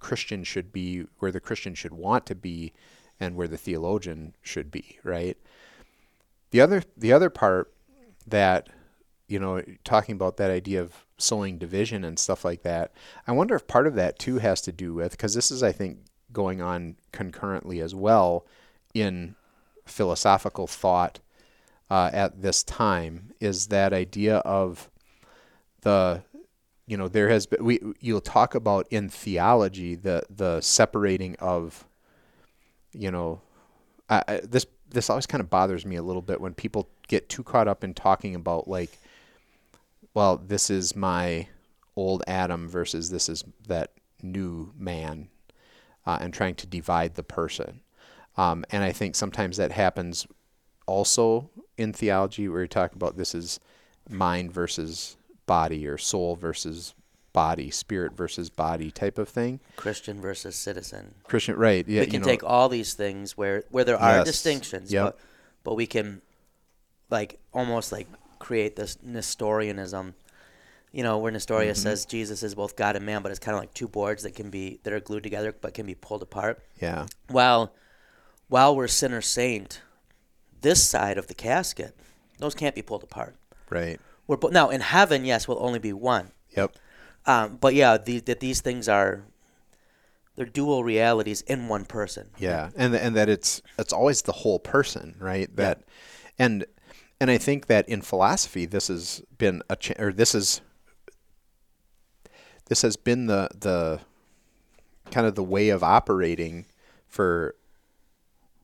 [0.00, 2.72] Christian should be, where the Christian should want to be,
[3.20, 5.36] and where the theologian should be, right?
[6.50, 7.72] The other, the other part
[8.26, 8.68] that,
[9.28, 12.92] you know, talking about that idea of sowing division and stuff like that,
[13.26, 15.70] I wonder if part of that too has to do with, because this is, I
[15.70, 15.98] think,
[16.32, 18.46] going on concurrently as well
[18.94, 19.34] in
[19.84, 21.20] philosophical thought
[21.90, 24.88] uh, at this time, is that idea of
[25.82, 26.22] the
[26.90, 31.86] you know there has been we you'll talk about in theology the the separating of
[32.92, 33.40] you know
[34.08, 37.28] I, I, this this always kind of bothers me a little bit when people get
[37.28, 38.98] too caught up in talking about like
[40.14, 41.46] well this is my
[41.94, 45.28] old adam versus this is that new man
[46.06, 47.80] uh, and trying to divide the person.
[48.36, 50.26] Um, and i think sometimes that happens
[50.86, 53.60] also in theology where you talk about this is
[54.08, 55.16] mind versus
[55.50, 56.94] body or soul versus
[57.32, 59.58] body, spirit versus body type of thing.
[59.74, 61.16] Christian versus citizen.
[61.24, 61.84] Christian, right?
[61.88, 64.26] Yeah, we can you know, take all these things where where there are Yes.
[64.26, 65.04] distinctions, Yep.
[65.04, 65.18] but
[65.64, 66.22] but we can
[67.10, 68.06] like almost like
[68.38, 70.14] create this Nestorianism.
[70.92, 71.88] You know, where Nestorius mm-hmm.
[71.88, 74.36] says Jesus is both God and man, but it's kind of like two boards that
[74.36, 76.62] can be that are glued together but can be pulled apart.
[76.80, 77.06] Yeah.
[77.26, 77.72] While
[78.46, 79.82] while we're sinner saint,
[80.60, 81.96] this side of the casket,
[82.38, 83.34] those can't be pulled apart.
[83.68, 84.00] Right.
[84.30, 86.30] We're bo- now in heaven, yes, we'll only be one.
[86.56, 86.76] Yep.
[87.26, 89.24] Um, but yeah, the, that these things are
[90.36, 92.28] they're dual realities in one person.
[92.38, 95.54] Yeah, and and that it's it's always the whole person, right?
[95.56, 95.82] That,
[96.38, 96.64] and
[97.20, 100.60] and I think that in philosophy, this has been a cha- or this is
[102.66, 103.98] this has been the the
[105.10, 106.66] kind of the way of operating
[107.08, 107.56] for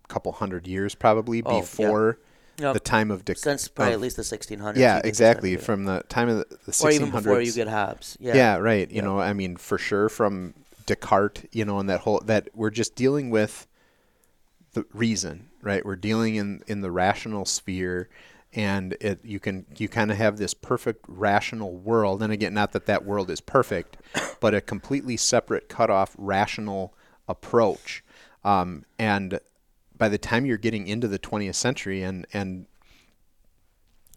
[0.05, 2.13] a couple hundred years, probably Oh, yeah.
[2.59, 2.75] Yep.
[2.75, 3.39] the time of Dick.
[3.39, 4.77] Since probably at least the 1600s.
[4.77, 5.57] yeah, exactly.
[5.57, 8.17] From the time of the, the or even before you get Hobbes.
[8.21, 8.35] Yeah.
[8.35, 8.89] Yeah, right.
[8.91, 9.03] You Yeah.
[9.03, 10.55] know, I mean, for sure from
[10.87, 13.67] Descartes, you know, and that whole that we're just dealing with
[14.73, 15.85] the reason, right?
[15.85, 18.09] We're dealing in in the rational sphere,
[18.55, 22.73] and it you can you kind of have this perfect rational world, and again, not
[22.73, 23.97] that that world is perfect,
[24.41, 26.95] but a completely separate, cut off, rational
[27.29, 28.05] approach,
[28.45, 29.41] um, and
[29.99, 32.67] by the time you're getting into the 20th century and and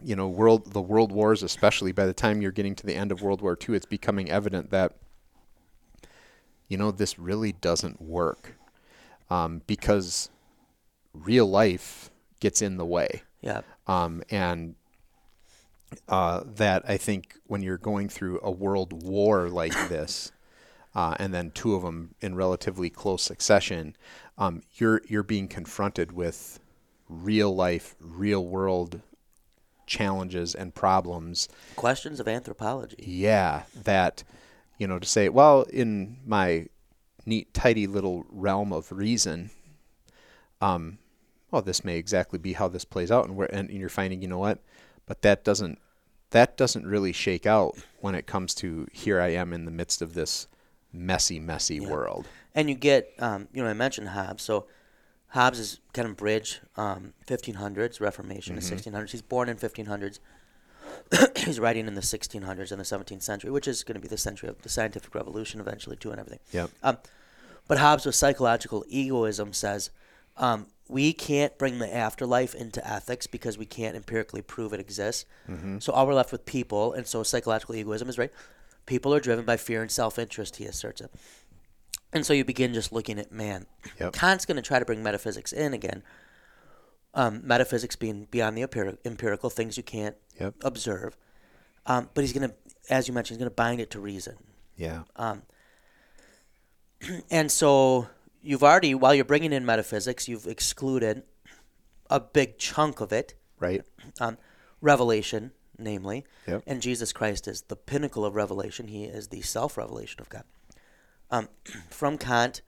[0.02, 3.12] you know world the world wars especially by the time you're getting to the end
[3.12, 4.96] of world war ii it's becoming evident that
[6.68, 8.54] you know this really doesn't work
[9.28, 10.30] um, because
[11.12, 13.60] real life gets in the way Yeah.
[13.86, 14.74] um, and
[16.08, 20.30] uh, that I think when you're going through a world war like this,
[20.94, 23.96] uh, and then two of them in relatively close succession,
[24.38, 26.58] um, you're you're being confronted with
[27.08, 29.00] real life, real world
[29.86, 31.48] challenges and problems.
[31.76, 32.96] Questions of anthropology.
[32.98, 34.24] Yeah, that
[34.78, 36.66] you know to say, well, in my
[37.26, 39.50] neat, tidy little realm of reason,
[40.60, 40.98] um,
[41.50, 44.28] well, this may exactly be how this plays out, and where and you're finding, you
[44.28, 44.60] know what,
[45.06, 45.78] but that doesn't
[46.30, 50.00] that doesn't really shake out when it comes to here I am in the midst
[50.00, 50.46] of this
[50.92, 52.26] messy, messy world.
[52.54, 54.42] And you get, um, you know, I mentioned Hobbes.
[54.42, 54.66] So
[55.28, 58.76] Hobbes is kind of bridge um, 1500s, Reformation Mm-hmm.
[58.76, 59.10] to 1600s.
[59.10, 60.18] He's born in 1500s.
[61.36, 64.18] He's writing in the 1600s and the 17th century, which is going to be the
[64.18, 66.40] century of the scientific revolution eventually, too, and everything.
[66.52, 66.70] Yep.
[66.82, 66.98] Um,
[67.68, 69.90] but Hobbes, with psychological egoism, says
[70.36, 75.24] um, we can't bring the afterlife into ethics because we can't empirically prove it exists.
[75.78, 78.32] So all we're left with people, and so psychological egoism is right.
[78.86, 80.56] People are driven by fear and self-interest.
[80.56, 81.10] He asserts it,
[82.12, 83.66] and so you begin just looking at man.
[84.00, 84.12] Yep.
[84.12, 86.02] Kant's going to try to bring metaphysics in again.
[87.14, 90.54] Um, metaphysics being beyond the empiri- empirical things you can't Yep.
[90.62, 91.16] observe,
[91.86, 92.54] um, but he's going to,
[92.88, 94.36] as you mentioned, he's going to bind it to reason.
[94.76, 95.02] Yeah.
[97.30, 98.08] And so
[98.42, 101.22] you've already, while you're bringing in metaphysics, you've excluded
[102.10, 103.82] a big chunk of it, Right.
[104.20, 104.36] um,
[104.80, 106.24] revelation, namely.
[106.46, 106.62] Yep.
[106.66, 108.88] And Jesus Christ is the pinnacle of revelation.
[108.88, 110.44] He is the self revelation of God.
[111.30, 111.48] Um,
[111.90, 112.62] from Kant,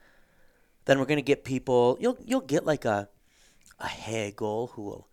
[0.85, 3.09] then we're going to get people, you'll, you'll get like a,
[3.79, 5.09] a Hegel who will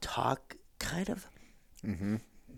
[0.00, 1.26] talk kind of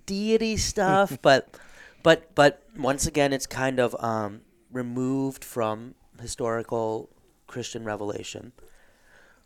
[0.06, 1.56] deity stuff, but
[2.02, 4.40] but but once again, it's kind of um,
[4.70, 7.10] removed from historical
[7.46, 8.52] Christian revelation.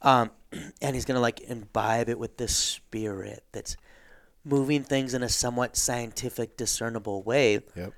[0.03, 0.31] Um,
[0.83, 3.77] and he's gonna like imbibe it with this spirit that's
[4.47, 7.61] moving things in a somewhat scientific, discernible way.
[7.75, 7.93] Yep.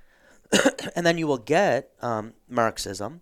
[0.96, 3.20] And then you will get um, Marxism,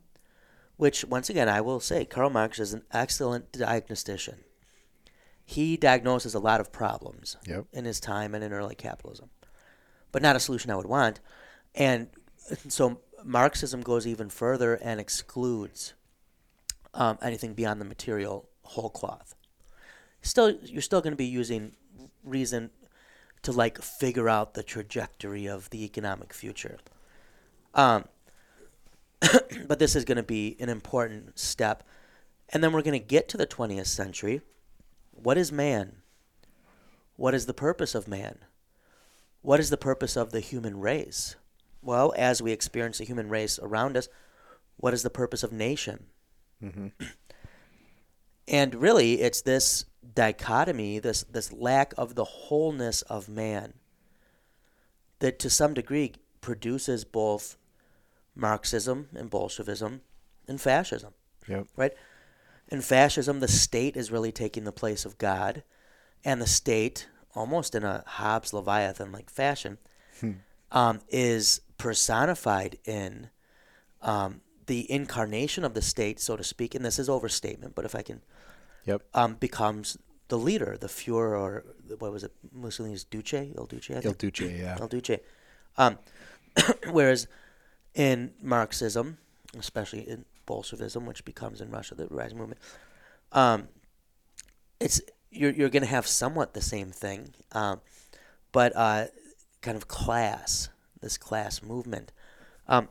[0.77, 4.45] which once again I will say Karl Marx is an excellent diagnostician.
[5.45, 7.67] He diagnoses a lot of problems Yep.
[7.73, 9.31] in his time and in early capitalism,
[10.13, 11.21] but not a solution I would want.
[11.75, 12.09] And
[12.69, 15.95] so Marxism goes even further and excludes
[16.95, 19.35] um, anything beyond the material whole cloth.
[20.23, 21.73] Still, you're still going to be using
[22.25, 22.71] reason
[23.47, 26.79] to like figure out the trajectory of the economic future.
[27.75, 28.07] Um,
[29.69, 31.85] but this is going to be an important step.
[32.49, 34.41] And then we're going to get to the 20th century.
[35.13, 35.99] What is man?
[37.15, 38.39] What is the purpose of man?
[39.43, 41.37] What is the purpose of the human race?
[41.83, 44.09] Well, as we experience the human race around us,
[44.77, 46.07] what is the purpose of nation?
[48.49, 53.75] And really, it's this dichotomy, this this lack of the wholeness of man,
[55.19, 57.57] that to some degree produces both
[58.35, 60.03] Marxism and Bolshevism
[60.47, 61.15] and fascism
[61.49, 61.67] Yep.
[61.77, 61.93] right?
[62.69, 65.63] In fascism, the state is really taking the place of God,
[66.25, 69.79] and the state, almost in a Hobbes Leviathan like fashion,
[70.73, 73.31] um, is personified in
[74.03, 76.75] um, the incarnation of the state, so to speak.
[76.75, 78.23] And this is overstatement, but if I can,
[78.87, 79.03] Yep.
[79.15, 81.65] um, becomes the leader, the Fuhrer, or
[81.99, 84.13] what was it, Mussolini's Duce, Il Duce, I Il?
[84.13, 84.77] Duce, yeah.
[84.81, 85.19] El Duce.
[85.77, 85.99] Um,
[86.91, 87.27] whereas
[87.95, 89.19] in Marxism,
[89.59, 92.61] especially in Bolshevism, which becomes in Russia the rising movement,
[93.33, 93.69] um,
[94.81, 97.81] it's you're you're going to have somewhat the same thing, um,
[98.53, 99.07] but uh,
[99.61, 100.69] kind of class,
[101.01, 102.13] this class movement,
[102.69, 102.89] um,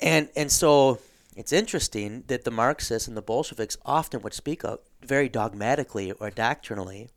[0.00, 0.98] and and so
[1.38, 6.30] it's interesting that the Marxists and the Bolsheviks often would speak of very dogmatically or
[6.30, 7.08] doctrinally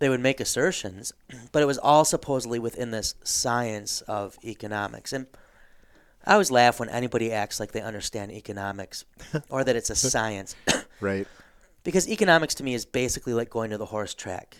[0.00, 1.12] they would make assertions,
[1.52, 5.12] but it was all supposedly within this science of economics.
[5.12, 5.26] And
[6.24, 9.04] I always laugh when anybody acts like they understand economics
[9.50, 10.54] or that it's a science,
[11.00, 11.26] Right.
[11.84, 14.56] because economics to me is basically like going to the horse track.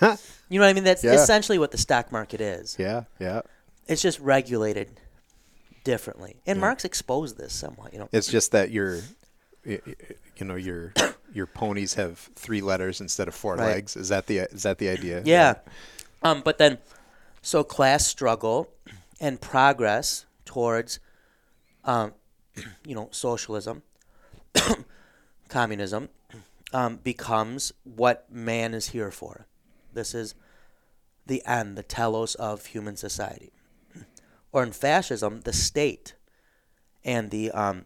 [0.52, 0.82] You know what I mean?
[0.84, 1.12] That's Yeah.
[1.14, 2.74] essentially what the stock market is.
[2.76, 3.42] Yeah, yeah.
[3.86, 4.88] It's just regulated
[5.84, 6.36] differently.
[6.46, 8.08] And Marx exposed this somewhat, you know.
[8.12, 9.00] It's just that your,
[9.64, 9.80] you
[10.40, 10.92] know, your
[11.32, 13.74] your ponies have three letters instead of four Right.
[13.74, 13.96] legs.
[13.96, 15.22] Is that the is that the idea?
[15.24, 15.54] Yeah.
[16.22, 16.78] Um, but then,
[17.42, 18.68] so class struggle
[19.20, 21.00] and progress towards,
[21.84, 22.12] um,
[22.84, 23.82] you know, socialism,
[25.48, 26.08] communism,
[26.72, 29.46] um, becomes what man is here for.
[29.92, 30.34] This is
[31.26, 33.52] the end, the telos of human society.
[34.52, 36.14] Or in fascism, the state
[37.04, 37.84] and the um,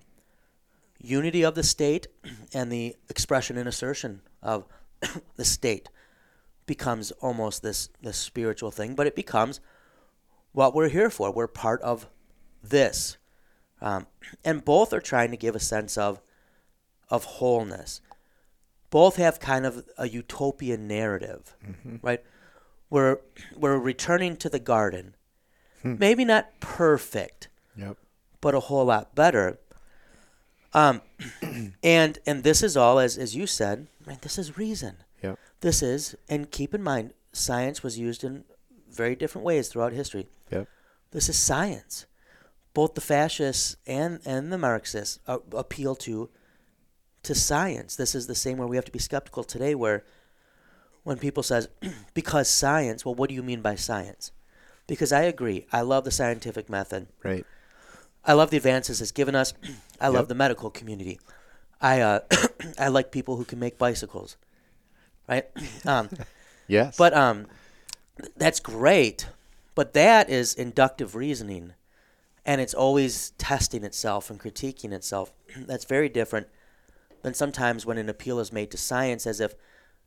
[0.99, 2.07] unity of the state
[2.55, 4.67] and the expression and assertion of
[5.37, 5.89] the state
[6.67, 9.61] becomes almost this this spiritual thing, but it becomes
[10.53, 11.31] what we're here for.
[11.31, 12.09] We're part of
[12.63, 13.19] this,
[13.81, 14.07] um,
[14.45, 16.21] and both are trying to give a sense of
[17.11, 18.01] of wholeness.
[18.91, 21.55] Both have kind of a utopian narrative,
[22.03, 22.23] right?
[22.89, 23.19] We're
[23.57, 25.17] we're returning to the garden,
[25.85, 27.97] maybe not perfect, Yep.
[28.41, 29.59] but a whole lot better.
[30.73, 31.03] Um,
[31.83, 34.21] and and this is all as as you said, right?
[34.21, 34.97] This is reason.
[35.23, 35.39] Yep.
[35.61, 38.45] This is, and keep in mind, science was used in
[38.91, 40.27] very different ways throughout history.
[40.51, 40.69] Yep.
[41.13, 42.07] This is science.
[42.75, 46.29] Both the fascists and, and the Marxists uh, appeal to
[47.23, 47.97] to science.
[47.97, 49.75] This is the same where we have to be skeptical today.
[49.75, 50.05] Where
[51.05, 51.69] when people says
[52.15, 54.33] because science, well, what do you mean by science?
[54.87, 57.07] Because I agree, I love the scientific method.
[57.23, 57.47] Right.
[58.25, 59.53] I love the advances it's given us.
[60.01, 61.19] I love the medical community.
[61.81, 62.21] I uh,
[62.79, 64.37] I like people who can make bicycles,
[65.29, 65.47] right?
[65.87, 66.09] Um,
[66.67, 66.97] Yes.
[66.97, 67.47] but um,
[68.37, 69.27] that's great.
[69.75, 71.75] But that is inductive reasoning,
[72.47, 75.33] and it's always testing itself and critiquing itself.
[75.57, 76.47] that's very different
[77.23, 79.55] than sometimes when an appeal is made to science, as if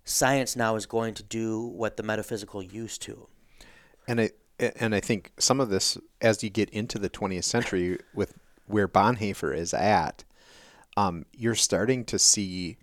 [0.06, 3.28] science now is going to do what the metaphysical used to.
[4.08, 8.00] and I and I think some of this, as you get into the 20th century,
[8.14, 8.34] with
[8.66, 10.24] where Bonhoeffer is at,
[10.96, 12.78] um, you're starting to see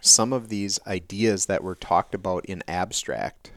[0.00, 3.52] some of these ideas that were talked about in abstract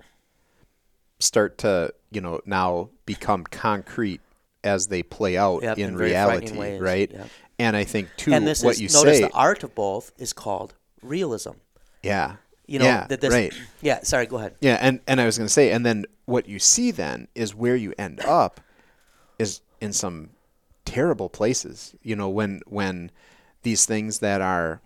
[1.19, 4.19] start to, you know, now become concrete
[4.63, 7.11] as they play out Yep, in in reality, right?
[7.11, 7.29] yep.
[7.59, 10.11] And I think too, and this what is you notice say, the art of both
[10.17, 11.51] is called realism.
[12.01, 13.31] yeah, You know yeah, that this.
[13.31, 13.53] right.
[13.81, 14.01] Yeah.
[14.03, 14.25] Sorry.
[14.25, 14.55] Go ahead.
[14.61, 17.53] Yeah, and and I was going to say, and then what you see then is
[17.53, 18.61] where you end up
[19.37, 20.29] is in some
[20.85, 21.95] terrible places.
[22.01, 23.11] You know, when when
[23.63, 24.81] these things that are,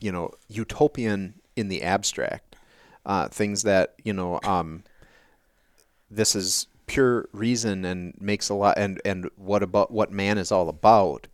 [0.00, 2.56] you know, utopian in the abstract,
[3.04, 4.84] uh, things that you know, um,
[6.10, 10.52] this is pure reason and makes a lot, and and what about what man is
[10.52, 11.26] all about,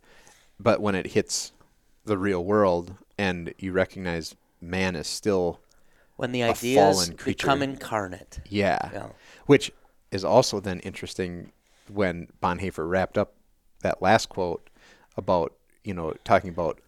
[0.59, 1.51] but when it hits
[2.05, 5.59] the real world and you recognize man is still
[6.15, 8.39] When the ideas become incarnate.
[8.49, 8.89] yeah.
[8.93, 9.07] Yeah.
[9.45, 9.71] Which
[10.11, 11.51] is also then interesting
[11.91, 13.33] when Bonhoeffer wrapped up
[13.81, 14.69] that last quote
[15.17, 15.53] about,
[15.83, 16.79] you know, talking about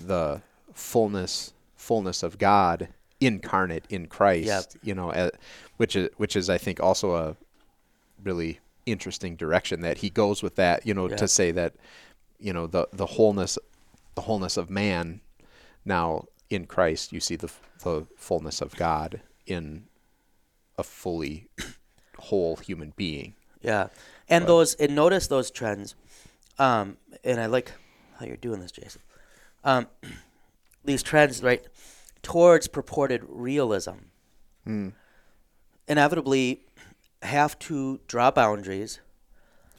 [0.00, 0.42] the
[0.72, 2.88] fullness fullness of God
[3.20, 4.64] incarnate in Christ, Yep.
[4.82, 5.30] you know, uh,
[5.76, 7.36] which is which is I think also a
[8.22, 11.16] really interesting direction that he goes with that, you know, Yeah.
[11.16, 11.74] to say that
[12.38, 13.58] you know the the wholeness
[14.14, 15.20] the wholeness of man
[15.84, 17.50] now in Christ you see the
[17.82, 19.84] the fullness of God in
[20.76, 21.48] a fully
[22.18, 23.34] whole human being.
[23.62, 23.88] Yeah,
[24.28, 25.94] and those and notice those trends,
[26.58, 27.72] um, and I like
[28.18, 29.00] how you're doing this, Jason.
[29.64, 29.86] Um,
[30.84, 31.64] these trends, right,
[32.22, 33.96] towards purported realism,
[35.86, 36.62] inevitably
[37.22, 39.00] have to draw boundaries,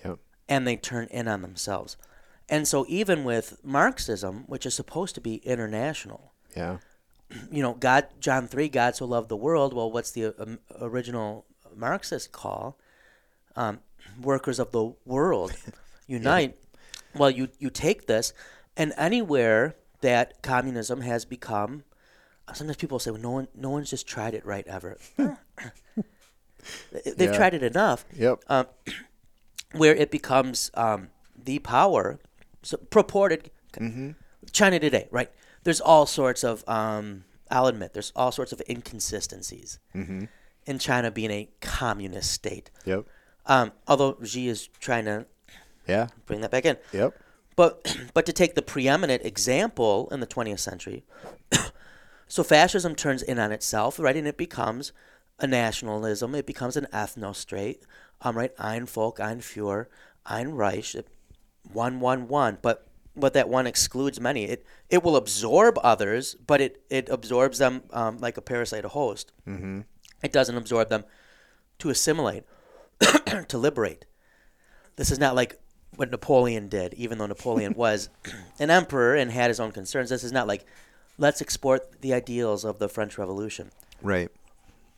[0.05, 0.19] Yep.
[0.47, 1.97] and they turn in on themselves.
[2.49, 6.77] And so, even with Marxism, which is supposed to be international, Yeah.
[7.51, 9.73] you know, God, John three, God so loved the world.
[9.73, 11.45] Well, what's the um, original
[11.75, 12.77] Marxist call?
[13.55, 13.79] Um,
[14.21, 15.53] workers of the world,
[16.07, 16.57] unite.
[17.15, 18.33] Well, you you take this,
[18.77, 21.83] and anywhere that communism has become.
[22.53, 24.97] Sometimes people say, "Well, no one, no one's just tried it right ever."
[27.03, 27.35] They've Yeah.
[27.35, 28.39] tried it enough Yep.
[28.47, 28.67] um,
[29.73, 32.19] where it becomes um, the power
[32.63, 33.49] so purported
[34.51, 35.31] China today, right?
[35.63, 41.31] There's all sorts of um, I'll admit there's all sorts of inconsistencies in China being
[41.31, 42.71] a communist state.
[42.85, 43.05] Yep.
[43.45, 45.25] Um, although Xi is trying to
[45.87, 46.07] Yeah.
[46.25, 47.13] bring that back in, Yep.
[47.55, 51.03] but but to take the preeminent example in the 20th century,
[52.27, 54.91] so fascism turns in on itself, right, and it becomes
[55.39, 56.35] a nationalism.
[56.35, 57.83] It becomes an ethno state,
[58.21, 58.53] um, right?
[58.59, 59.87] Ein Volk, ein Führer,
[60.25, 60.95] ein Reich,
[61.73, 62.59] one, one, one.
[62.61, 64.45] But but that one excludes many.
[64.45, 68.89] It it will absorb others, but it it absorbs them um, like a parasite, a
[68.89, 69.31] host.
[69.47, 69.81] Mm-hmm.
[70.23, 71.03] It doesn't absorb them
[71.79, 72.43] to assimilate,
[73.47, 74.05] to liberate.
[74.95, 75.59] This is not like
[75.95, 78.09] what Napoleon did, even though Napoleon was
[78.59, 80.09] an emperor and had his own concerns.
[80.09, 80.65] This is not like,
[81.17, 83.71] let's export the ideals of the French Revolution.
[84.01, 84.29] Right.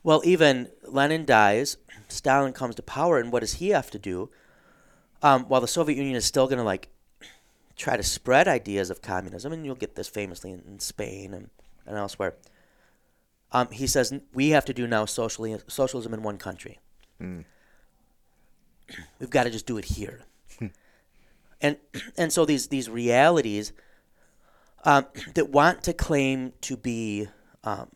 [0.04, 1.78] Well, even Lenin dies,
[2.10, 4.30] Stalin comes to power, and what does he have to do?
[5.22, 6.90] Um, while the Soviet Union is still going to like
[7.84, 11.50] try to spread ideas of communism, and you'll get this famously in, in Spain and,
[11.86, 12.36] and elsewhere.
[13.52, 16.80] Um, he says we have to do now socially, socialism in one country.
[19.20, 20.22] We've got to just do it here.
[21.62, 21.78] and
[22.18, 23.74] and so these these realities
[24.86, 25.06] um,
[25.36, 27.28] that want to claim to be
[27.66, 27.90] um,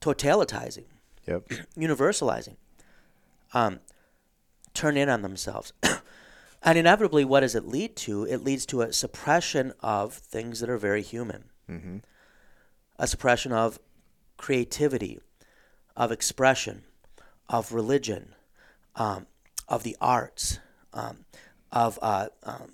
[0.00, 0.84] totalitizing,
[1.26, 1.48] Yep.
[1.76, 2.56] universalizing,
[3.52, 3.80] um,
[4.74, 5.72] turn in on themselves.
[6.64, 8.24] And inevitably, what does it lead to?
[8.24, 11.98] It leads to a suppression of things that are very human, Mm-hmm.
[12.98, 13.78] a suppression of
[14.36, 15.20] creativity,
[15.96, 16.82] of expression,
[17.48, 18.34] of religion,
[18.96, 19.26] um,
[19.68, 20.58] of the arts,
[20.92, 21.24] um,
[21.72, 22.72] of uh, um,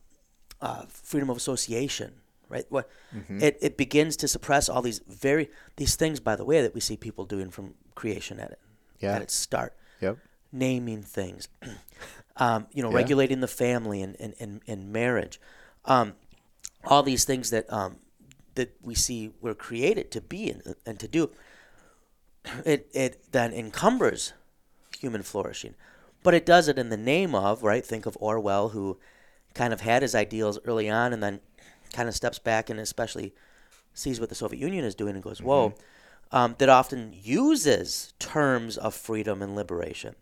[0.61, 2.15] uh, freedom of association.
[2.49, 2.91] Right, what
[3.29, 6.19] it, it begins to suppress all these very these things.
[6.19, 8.59] By the way, that we see people doing from creation at it
[8.99, 9.15] Yeah.
[9.15, 10.19] at its start, Yep.
[10.51, 11.47] naming things,
[12.41, 12.97] um, you know, Yeah.
[12.97, 15.41] regulating the family and and, and, and marriage,
[15.85, 16.15] um,
[16.85, 17.99] all these things that um,
[18.57, 21.31] that we see were created to be and, and to do.
[22.65, 24.33] It it then encumbers
[24.99, 25.75] human flourishing,
[26.23, 27.85] but it does it in the name of right.
[27.85, 28.99] Think of Orwell, who
[29.55, 31.41] kind of had his ideals early on, and then
[31.93, 33.35] kind of steps back and especially
[33.93, 35.75] sees what the Soviet Union is doing and goes, "Whoa."
[36.33, 40.15] Um, that often uses terms of freedom and liberation.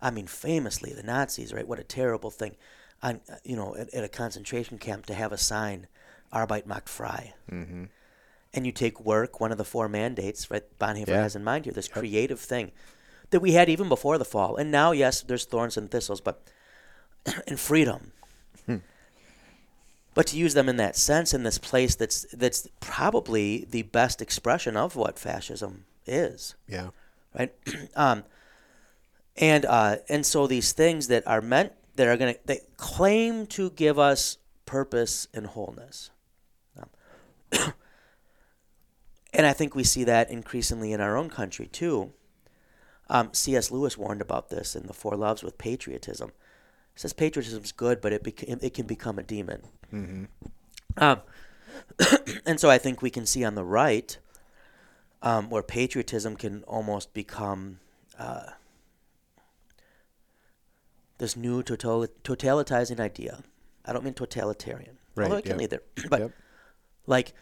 [0.00, 1.66] I mean, famously, the Nazis, right?
[1.66, 2.56] What a terrible thing,
[3.02, 5.86] on uh, you know, at, at a concentration camp to have a sign,
[6.32, 7.84] "Arbeit macht frei," mm-hmm.
[8.54, 10.64] and you take work, one of the four mandates, right?
[10.78, 11.22] Bonhoeffer Yeah.
[11.22, 12.72] has in mind here this creative thing
[13.30, 16.42] that we had even before the fall, and now, yes, there's thorns and thistles, but
[17.48, 18.12] and freedom.
[20.14, 24.22] But to use them in that sense, in this place that's that's probably the best
[24.22, 26.88] expression of what fascism is Yeah.
[27.38, 27.52] right?
[27.96, 28.24] um,
[29.36, 33.46] and uh, and so these things that are meant that are going to they claim
[33.48, 36.10] to give us purpose and wholeness.
[36.78, 36.88] Um,
[39.32, 42.12] and I think we see that increasingly in our own country too.
[43.08, 43.70] Um, C.S.
[43.70, 46.32] Lewis warned about this in The Four Loves with patriotism.
[46.92, 49.62] He says patriotism is good, but it beca- it can become a demon.
[50.96, 51.20] Um,
[52.46, 54.18] and so I think we can see on the right
[55.22, 57.78] um, where patriotism can almost become
[58.18, 58.50] uh,
[61.18, 63.42] this new total- totalitizing idea.
[63.84, 65.72] I don't mean totalitarian, Right, although it can yep.
[65.72, 65.82] either.
[66.10, 66.32] But Yep.
[67.06, 67.32] like,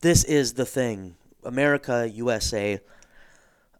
[0.00, 2.80] this is the thing: America, USA,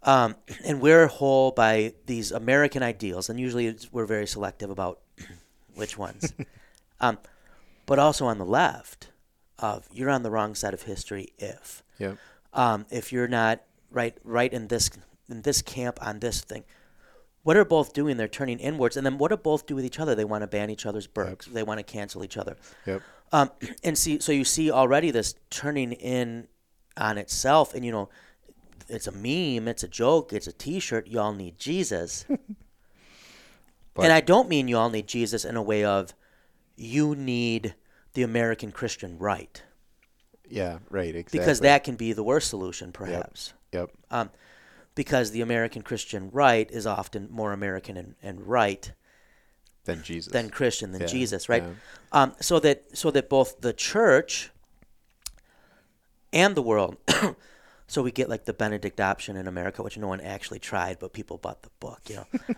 [0.03, 5.01] um, and we're whole by these American ideals, and usually it's, we're very selective about
[5.75, 6.33] which ones.
[7.01, 7.19] um,
[7.87, 9.11] but also on the left,
[9.59, 12.19] of you're on the wrong side of history if Yep.
[12.53, 14.91] um, if you're not right right in this
[15.29, 16.65] in this camp on this thing.
[17.47, 18.17] What are both doing?
[18.17, 20.17] They're turning inwards, and then what do both do with each other?
[20.17, 21.47] They want to ban each other's births.
[21.47, 22.57] They want to cancel each other.
[22.87, 23.03] Yep.
[23.31, 23.53] Um,
[23.85, 26.49] and see, so you see already this turning in
[26.97, 28.09] on itself, and you know,
[28.89, 31.07] it's a meme, it's a joke, it's a T-shirt.
[31.07, 32.25] Y'all need Jesus,
[33.95, 36.15] But- and I don't mean you all need Jesus in a way of
[36.75, 37.77] you need
[38.15, 39.63] the American Christian right,
[40.49, 40.79] Yeah.
[40.91, 41.15] Right.
[41.15, 41.39] Exactly.
[41.39, 43.53] because that can be the worst solution, perhaps.
[43.71, 43.93] Yep.
[44.11, 44.31] Um,
[44.97, 48.91] because the American Christian right is often more American and, and right
[49.85, 50.33] Then Jesus.
[50.33, 51.63] than Christian than Yeah, Jesus, right?
[51.63, 51.73] yeah.
[52.11, 54.51] Um, so that so that both the church
[56.33, 56.97] and the world.
[57.87, 61.13] so we get like the Benedict option in America, which no one actually tried, but
[61.13, 62.27] people bought the book, you know.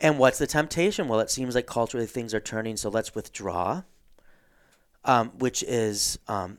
[0.00, 1.08] and what's the temptation?
[1.08, 3.82] Well, it seems like culturally things are turning, so let's withdraw.
[5.02, 6.58] Um, which is um,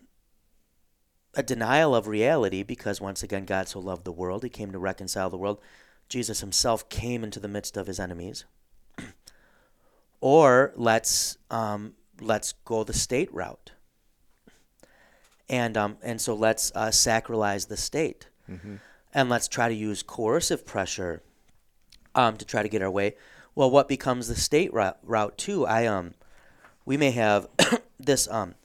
[1.33, 4.79] a denial of reality because once again God so loved the world, he came to
[4.79, 5.59] reconcile the world.
[6.09, 8.45] Jesus himself came into the midst of his enemies.
[10.21, 13.71] or let's um, let's go the state route.
[15.49, 18.27] And um, and so let's uh, sacralize the state,
[19.13, 21.21] and let's try to use coercive pressure
[22.15, 23.15] um, to try to get our way.
[23.53, 25.65] Well, what becomes the state route, route too?
[25.65, 26.13] I um,
[26.85, 27.47] we may have
[27.99, 28.55] this um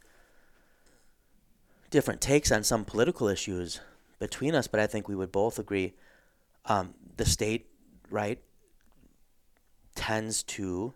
[1.96, 3.80] different takes on some political issues
[4.18, 5.94] between us, but I think we would both agree
[6.66, 7.70] um, the state,
[8.10, 8.38] right,
[9.94, 10.92] tends to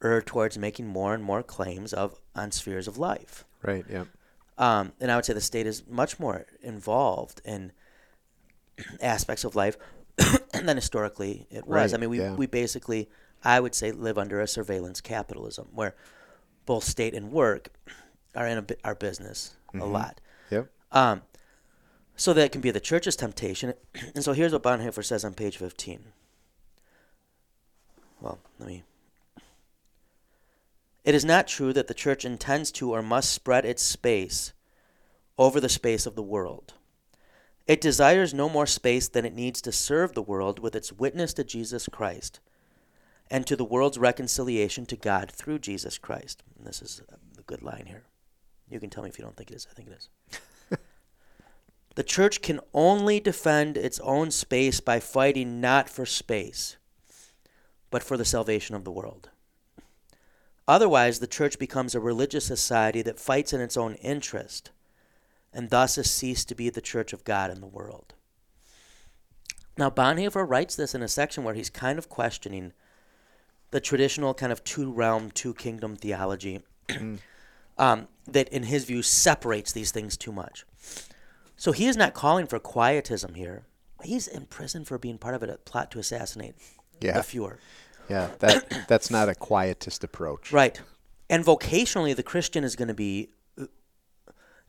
[0.00, 3.44] err towards making more and more claims of on spheres of life.
[3.64, 3.84] Right.
[3.90, 4.04] Yeah.
[4.56, 7.72] Um, and I would say the state is much more involved in
[9.02, 9.76] aspects of life
[10.52, 11.90] than historically it was.
[11.90, 12.36] Right, I mean, we, yeah.
[12.36, 13.08] we basically,
[13.42, 15.96] I would say, live under a surveillance capitalism where
[16.64, 17.70] both state and work
[18.36, 20.20] are in a, our business a lot.
[20.50, 20.70] Yep.
[20.92, 21.22] Um,
[22.16, 23.74] so that can be the church's temptation.
[24.14, 26.00] And so here's what Bonhoeffer says on page 15.
[28.20, 28.82] Well, let me.
[31.04, 34.52] It is not true that the church intends to or must spread its space
[35.38, 36.74] over the space of the world.
[37.66, 41.32] It desires no more space than it needs to serve the world with its witness
[41.34, 42.40] to Jesus Christ
[43.30, 46.42] and to the world's reconciliation to God through Jesus Christ.
[46.56, 47.02] And this is
[47.38, 48.04] a good line here.
[48.70, 49.66] You can tell me if you don't think it is.
[49.70, 50.08] I think it is.
[51.98, 56.76] The church can only defend its own space by fighting not for space,
[57.90, 59.30] but for the salvation of the world.
[60.68, 64.70] Otherwise, the church becomes a religious society that fights in its own interest,
[65.52, 68.14] and thus has ceased to be the church of God in the world.
[69.76, 72.74] Now, Bonhoeffer writes this in a section where he's kind of questioning
[73.72, 76.60] the traditional kind of two realm, two kingdom theology
[77.78, 80.64] um, that, in his view, separates these things too much.
[81.56, 83.64] So he is not calling for quietism here.
[84.04, 86.54] He's in prison for being part of a plot to assassinate
[87.00, 87.14] Yeah.
[87.14, 87.58] the Fuhrer.
[88.08, 88.30] Yeah.
[88.38, 90.52] That that's not a quietist approach.
[90.52, 90.80] Right.
[91.28, 93.66] And vocationally, the Christian is going to be uh,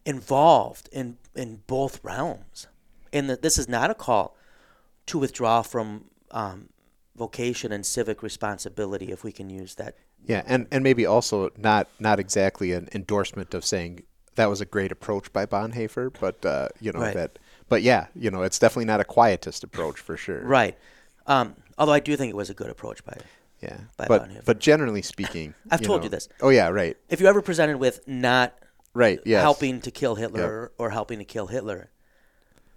[0.06, 2.68] involved in, in both realms.
[3.14, 4.36] And that this is not a call
[5.08, 6.70] to withdraw from um,
[7.16, 9.96] vocation and civic responsibility, if we can use that.
[10.26, 14.04] Yeah, and, and maybe also not not exactly an endorsement of saying
[14.36, 17.16] that was a great approach by Bonhoeffer, but uh, you know Right.
[17.16, 17.40] that.
[17.68, 20.42] But yeah, you know, it's definitely not a quietist approach for sure.
[20.44, 20.78] Right.
[21.28, 23.18] Um, although I do think it was a good approach by.
[23.62, 23.78] Yeah.
[23.98, 24.46] By but Bonhoeffer.
[24.46, 26.30] but generally speaking, I've told know- you this.
[26.42, 28.58] Oh yeah, right, If you're ever presented with not
[28.94, 29.20] right.
[29.26, 29.42] Yes.
[29.42, 31.90] helping to kill Hitler or, or helping to kill Hitler,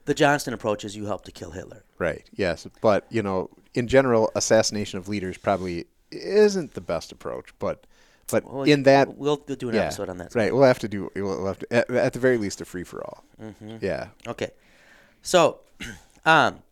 [0.06, 1.84] the Johnston approach is you help to kill Hitler.
[1.98, 2.24] Right.
[2.34, 7.52] Yes, but you know, in general, assassination of leaders probably isn't the best approach.
[7.58, 7.86] But
[8.30, 10.34] but Well, in that, we'll do an yeah, episode on that.
[10.34, 10.52] Right.
[10.54, 11.10] We'll have to do.
[11.14, 13.24] We'll have to at, at the very least a free for all.
[13.40, 13.76] Mm-hmm.
[13.80, 14.08] Yeah.
[14.26, 14.50] Okay.
[15.22, 15.60] So,
[16.24, 16.62] um,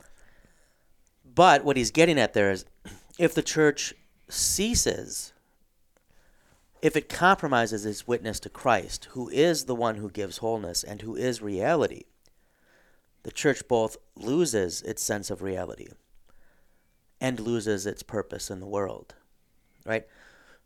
[1.34, 2.64] but what he's getting at there is
[3.18, 3.94] if the church
[4.28, 5.32] ceases,
[6.82, 11.02] if it compromises its witness to Christ, who is the one who gives wholeness and
[11.02, 12.04] who is reality,
[13.22, 15.88] the church both loses its sense of reality
[17.20, 19.14] and loses its purpose in the world.
[19.84, 20.06] Right?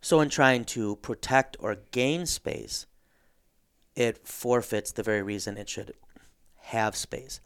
[0.01, 2.87] So, in trying to protect or gain space,
[3.97, 5.95] it forfeits the very reason it should
[6.59, 7.41] have space.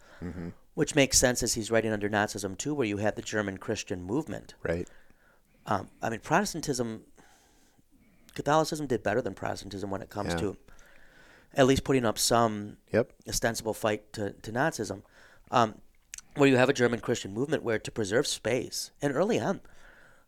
[0.74, 4.02] Which makes sense as he's writing under Nazism too, where you had the German Christian
[4.02, 4.54] movement.
[4.62, 4.88] Right.
[5.66, 7.02] Um, I mean, Protestantism,
[8.34, 10.40] Catholicism did better than Protestantism when it comes Yeah.
[10.40, 10.56] to
[11.54, 13.12] at least putting up some Yep.
[13.28, 15.02] ostensible fight to, to Nazism,
[15.50, 15.80] um,
[16.36, 19.60] where you have a German Christian movement where to preserve space, and early on,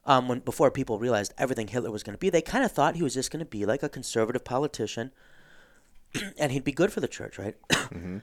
[0.04, 2.96] um, when before people realized everything Hitler was going to be, they kind of thought
[2.96, 5.12] he was just going to be like a conservative politician,
[6.38, 7.56] and he'd be good for the church, right?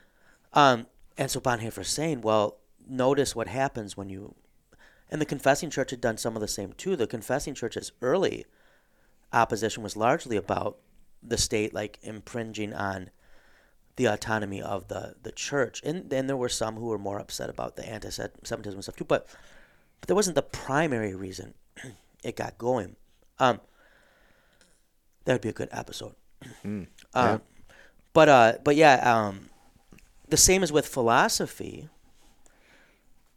[0.53, 2.57] um, and so Bonhoeffer's saying, well,
[2.87, 4.35] notice what happens when you,
[5.09, 6.95] and the confessing church had done some of the same too.
[6.95, 8.45] The confessing church's early
[9.31, 10.77] opposition was largely about
[11.21, 13.11] the state like impinging on
[13.97, 15.81] the autonomy of the, the church.
[15.83, 19.03] And then there were some who were more upset about the anti-Semitism and stuff too,
[19.03, 19.27] but
[19.99, 21.55] but that wasn't the primary reason
[22.23, 22.95] it got going.
[23.39, 23.59] Um,
[25.25, 26.15] that would be a good episode.
[26.63, 26.85] yeah.
[27.13, 27.41] Um,
[28.13, 28.95] but uh, but yeah,
[29.27, 29.49] um,
[30.29, 31.89] the same as with philosophy.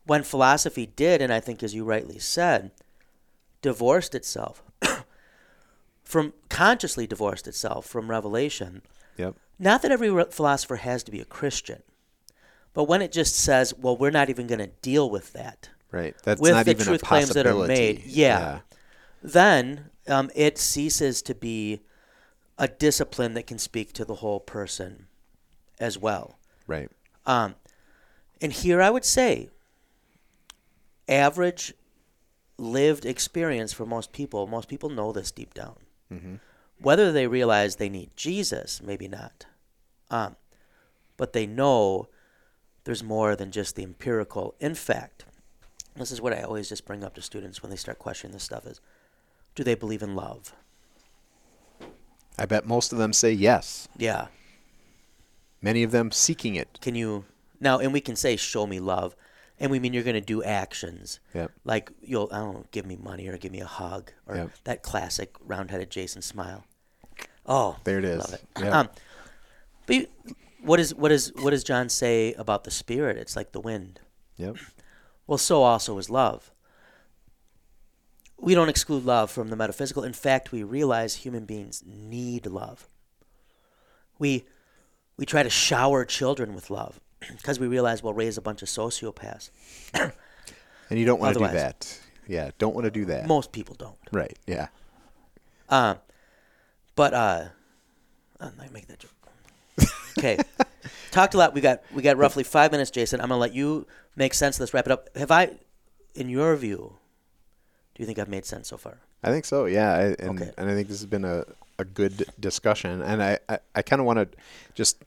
[0.06, 2.72] When philosophy did, and I think as you rightly said,
[3.62, 4.62] divorced itself
[6.04, 8.82] from consciously divorced itself from revelation.
[9.16, 9.36] Yep.
[9.58, 11.82] Not that every re- philosopher has to be a Christian,
[12.72, 16.14] but when it just says, "Well, we're not even going to deal with that," Right.
[16.22, 18.60] That's With not the even truth a claims that are made, yeah.
[19.22, 21.80] then um, it ceases to be
[22.58, 25.06] a discipline that can speak to the whole person
[25.78, 26.38] as well.
[26.66, 26.90] Right.
[27.26, 27.54] Um,
[28.40, 29.48] and here I would say,
[31.08, 31.74] average
[32.56, 35.76] lived experience for most people, most people know this deep down.
[36.78, 39.46] Whether they realize they need Jesus, maybe not.
[40.10, 40.36] Um,
[41.16, 42.08] but they know
[42.84, 44.54] there's more than just the empirical.
[44.60, 45.24] In fact,
[45.96, 48.44] this is what I always just bring up to students when they start questioning this
[48.44, 48.80] stuff is,
[49.54, 50.54] do they believe in love?
[52.38, 53.88] I bet most of them say yes.
[53.96, 54.28] Yeah.
[55.60, 56.78] Many of them seeking it.
[56.80, 57.24] Can you
[57.60, 57.78] now?
[57.78, 59.14] And we can say, "Show me love,"
[59.58, 61.20] and we mean you're going to do actions.
[61.34, 61.52] Yep.
[61.64, 64.50] Like you'll, I don't know, give me money or give me a hug or Yep.
[64.64, 66.64] that classic round-headed Jason smile.
[67.44, 68.20] Oh, There it is.
[68.20, 68.44] Love it.
[68.58, 68.72] Yep.
[68.72, 68.88] Um,
[69.84, 70.06] but you,
[70.62, 73.18] what is what is what does John say about the spirit?
[73.18, 74.00] It's like the wind.
[74.38, 74.56] Yep.
[75.30, 76.50] Well, so also is love.
[78.36, 80.02] We don't exclude love from the metaphysical.
[80.02, 82.88] In fact, we realize human beings need love.
[84.18, 84.44] We
[85.16, 87.00] we try to shower children with love
[87.36, 89.50] because we realize we'll raise a bunch of sociopaths.
[90.90, 92.00] And you don't want to do that.
[92.26, 93.28] Yeah, don't want to do that.
[93.28, 93.94] Most people don't.
[94.10, 94.36] Right.
[94.48, 94.66] Yeah.
[95.68, 95.98] Um,
[96.96, 97.44] but uh,
[98.40, 99.12] I'm not gonna make that joke.
[100.18, 100.38] Okay,
[101.10, 101.54] talked a lot.
[101.54, 103.20] We got we got roughly five minutes, Jason.
[103.20, 104.74] I'm gonna let you make sense of this.
[104.74, 105.08] Wrap it up.
[105.16, 105.52] Have I,
[106.14, 106.94] in your view,
[107.94, 108.98] do you think I've made sense so far?
[109.22, 109.66] I think so.
[109.66, 110.50] Yeah, I, and Okay.
[110.56, 111.44] and I think this has been a,
[111.78, 113.02] a good discussion.
[113.02, 114.38] And I I, I kind of want to
[114.74, 115.02] just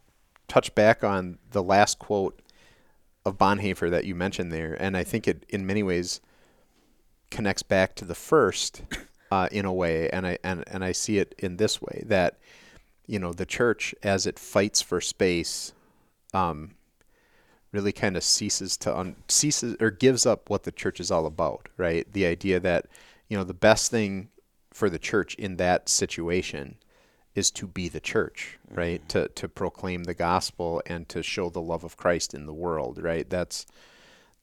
[0.47, 2.39] touch back on the last quote
[3.25, 6.19] of Bonhoeffer that you mentioned there, and I think it in many ways
[7.31, 8.83] connects back to the first
[9.31, 12.37] uh, in a way, and I and and I see it in this way that
[13.07, 15.73] you know the church as it fights for space.
[16.33, 16.71] Um,
[17.71, 21.25] really kind of ceases to un- ceases or gives up what the church is all
[21.25, 22.11] about, right?
[22.13, 22.85] The idea that
[23.27, 24.29] you know the best thing
[24.71, 26.75] for the church in that situation
[27.35, 29.07] is to be the church, right?
[29.09, 33.01] To to proclaim the gospel and to show the love of Christ in the world,
[33.01, 33.29] right?
[33.29, 33.65] That's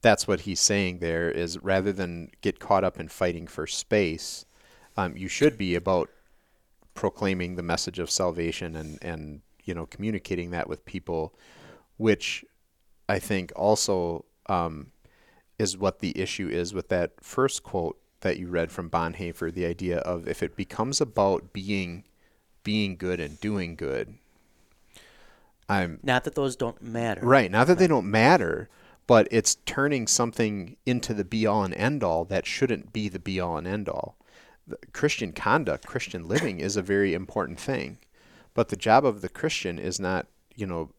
[0.01, 4.45] that's what he's saying there is rather than get caught up in fighting for space,
[4.97, 6.09] um, you should be about
[6.93, 11.33] proclaiming the message of salvation and and you know communicating that with people,
[11.97, 12.45] which
[13.07, 14.91] I think also um,
[15.59, 19.53] is what the issue is with that first quote that you read from Bonhoeffer.
[19.53, 22.03] The idea of if it becomes about being
[22.63, 24.15] being good and doing good,
[25.67, 27.21] I'm Not that those don't matter.
[27.21, 27.49] Right.
[27.49, 28.69] Not that they don't matter,
[29.07, 33.19] but it's turning something into the be all and end all that shouldn't be the
[33.19, 34.17] be all and end all.
[34.93, 37.99] Christian conduct, Christian living is a very important thing.
[38.53, 40.91] But the job of the Christian is not, you know,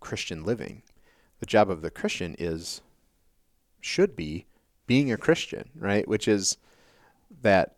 [0.00, 0.82] Christian living.
[1.40, 2.80] The job of the Christian is
[3.80, 4.46] should be
[4.86, 6.08] being a Christian, right?
[6.08, 6.56] Which is
[7.42, 7.76] that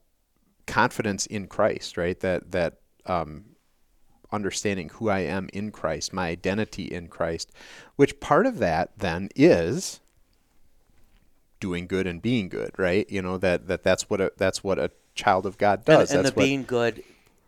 [0.66, 2.18] confidence in Christ, right?
[2.20, 2.74] That that
[3.07, 3.57] um,
[4.30, 7.51] understanding who I am in Christ, my identity in Christ,
[7.97, 10.01] which part of that then is
[11.61, 13.09] doing good and being good, right?
[13.11, 14.91] You know that that that's what a that's what a
[15.23, 16.11] child of God does.
[16.11, 17.03] and the that's what, being good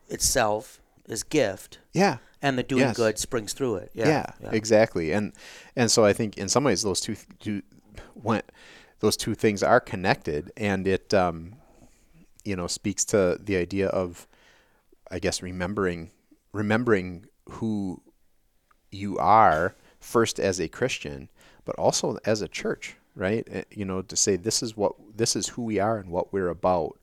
[0.09, 2.97] itself is gift, yeah, and the doing Yes.
[2.97, 3.91] good springs through it.
[3.95, 4.51] yeah, Yeah.
[4.53, 5.12] exactly.
[5.12, 5.33] And
[5.77, 7.62] and so I think in some ways those two two
[8.14, 8.45] went
[9.01, 11.55] those two things are connected, and it um,
[12.45, 14.27] you know speaks to the idea of
[15.11, 16.11] I guess remembering
[16.53, 18.01] remembering who
[18.91, 21.29] you are first as a Christian,
[21.64, 23.47] but also as a church, right?
[23.55, 26.33] Uh, You know, to say this is what this is who we are and what
[26.33, 26.99] we're about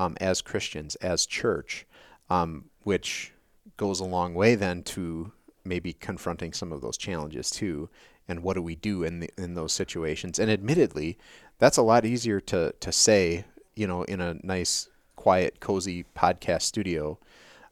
[0.00, 1.86] um, as Christians, as church,
[2.30, 3.32] um, which
[3.76, 5.30] goes a long way then to
[5.62, 7.90] maybe confronting some of those challenges too.
[8.26, 10.38] And what do we do in the, in those situations?
[10.38, 11.18] And admittedly,
[11.58, 13.44] that's a lot easier to to say,
[13.74, 17.18] you know, in a nice, quiet, cozy podcast studio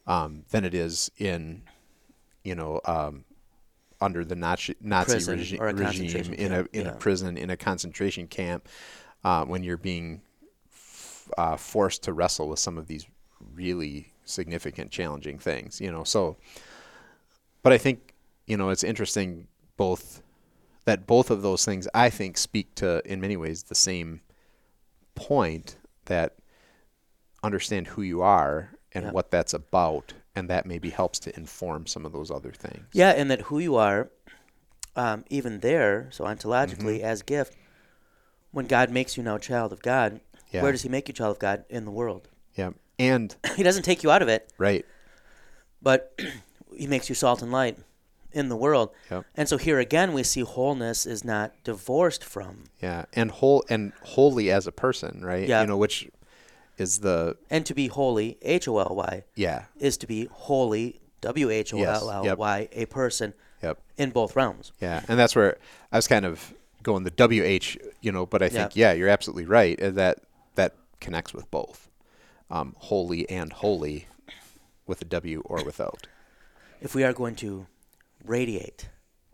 [0.07, 1.63] um, than it is in,
[2.45, 3.25] you know, um,
[4.03, 6.93] under the Nazi, Nazi Prison regi- a regime in a in yeah.
[6.93, 8.69] a prison in a concentration camp
[9.25, 10.21] uh, when you're being
[11.37, 13.07] uh, forced to wrestle with some of these
[13.55, 15.81] really significant, challenging things.
[15.81, 16.37] You know, so.
[17.63, 18.15] But I think
[18.47, 20.23] you know it's interesting both
[20.85, 24.23] that both of those things I think speak to in many ways the same
[25.15, 25.77] point
[26.07, 26.37] that
[27.43, 29.11] understand who you are and Yeah.
[29.11, 32.87] what that's about and that maybe helps to inform some of those other things.
[32.93, 34.11] Yeah, and that who you are,
[34.97, 36.33] um, even there, so Mm-hmm.
[36.49, 37.55] ontologically as gift,
[38.51, 40.21] when God makes you now a child of God,
[40.53, 40.63] Yeah.
[40.63, 42.29] where does He make you child of God in the world?
[42.57, 42.71] Yeah.
[42.99, 44.85] And He doesn't take you out of it, right.
[45.83, 46.19] but
[46.77, 47.79] He makes you salt and light
[48.31, 48.91] in the world.
[49.11, 49.25] Yep.
[49.35, 53.07] And so here again, we see wholeness is not divorced from, Yeah.
[53.15, 55.49] And whole and wholly as a person, right?
[55.49, 55.63] Yeah.
[55.63, 56.09] You know, which
[56.77, 59.65] is the and to be holy, H O L Y, yeah.
[59.81, 63.79] is to be wholly W H O L L Y, a person Yep.
[63.97, 64.71] in both realms.
[64.81, 65.57] Yeah, and that's where
[65.91, 68.91] I was kind of going the WH, you know, but I think Yeah.
[68.91, 69.77] yeah, you're absolutely right.
[69.81, 70.19] Eh, that that
[71.01, 71.89] connects with both.
[72.51, 74.07] Um, holy and holy
[74.87, 76.07] with a W or without.
[76.81, 77.67] If we are going to
[78.25, 78.89] radiate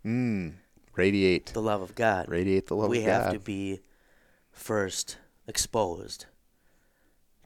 [0.04, 0.54] Mm,
[0.96, 3.80] radiate the love of God, radiate the love we of have to be
[4.52, 6.26] first exposed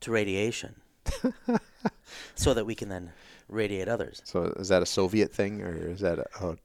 [0.00, 0.80] to radiation
[2.34, 3.12] so that we can then
[3.48, 4.22] radiate others.
[4.24, 6.56] so is that a Soviet thing or is that a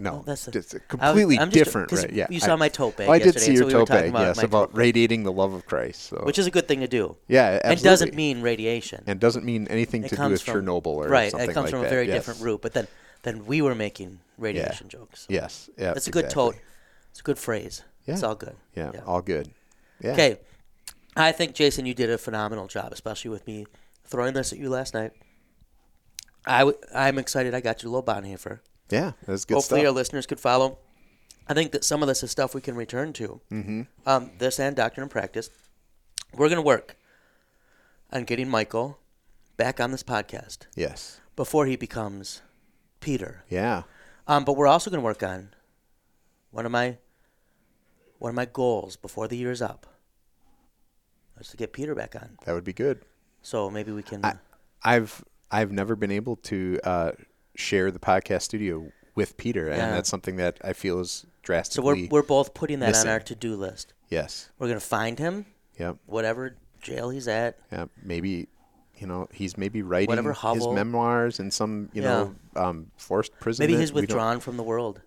[0.00, 2.12] no, that's a- it's a I completely I'm just- different, right?
[2.12, 4.20] Yeah, you saw my tote bag Oh, I did see your so we bag, about
[4.36, 6.02] yes, about radiating the love of Christ.
[6.10, 7.16] So Which is a good thing to do.
[7.28, 7.70] yeah, absolutely.
[7.72, 9.04] And doesn't mean radiation.
[9.06, 11.12] and doesn't mean anything it to do with from Chernobyl or something.
[11.12, 11.30] right.
[11.30, 12.16] something It comes like from a very yes.
[12.16, 12.62] different root.
[12.62, 12.86] But then,
[13.22, 15.20] then we were making radiation jokes.
[15.20, 16.52] So Yes, yeah, that's a good exactly.
[16.52, 16.60] tote.
[17.10, 17.82] It's a good phrase.
[18.06, 18.56] It's all good.
[18.74, 19.00] Yeah, Yeah.
[19.06, 19.50] all good.
[20.00, 20.12] Yeah.
[20.12, 20.38] Okay,
[21.16, 23.66] I think Jason, you did a phenomenal job, especially with me
[24.06, 25.12] throwing this at you last night.
[26.46, 27.54] I w- I'm excited.
[27.54, 28.60] I got you a little Bonhoeffer.
[28.90, 30.78] Yeah, that's good Hopefully, our listeners could follow.
[31.48, 33.40] I think that some of this is stuff we can return to.
[33.50, 33.82] Mm-hmm.
[34.06, 35.50] Um, this and Doctrine and Practice.
[36.32, 36.96] We're going to work
[38.12, 38.98] on getting Michael
[39.56, 41.20] back on this podcast yes.
[41.34, 42.42] before he becomes
[43.00, 43.44] Peter.
[43.48, 43.82] Yeah.
[44.28, 45.50] Um, but we're also going to work on
[46.50, 46.98] one of my
[48.18, 49.86] one of my goals before the year is up.
[51.40, 52.36] Is to get Peter back on.
[52.44, 53.02] That would be good.
[53.42, 54.24] So maybe we can.
[54.24, 54.34] I,
[54.82, 57.12] I've I've never been able to uh,
[57.60, 59.90] share the podcast studio with Peter, and Yeah.
[59.92, 62.06] that's something that I feel is drastically.
[62.06, 63.08] so we're we're both putting that missing.
[63.08, 63.92] on our to do list.
[64.08, 64.50] yes.
[64.58, 65.46] We're gonna find him,
[65.78, 65.96] Yep.
[66.06, 67.58] whatever jail he's at.
[67.72, 67.86] Yeah.
[68.02, 68.48] Maybe.
[68.96, 72.08] You know, he's maybe writing Whatever his memoirs in some, you Yeah.
[72.08, 73.62] know, um, forced prison.
[73.64, 75.00] Maybe he's withdrawn from the world.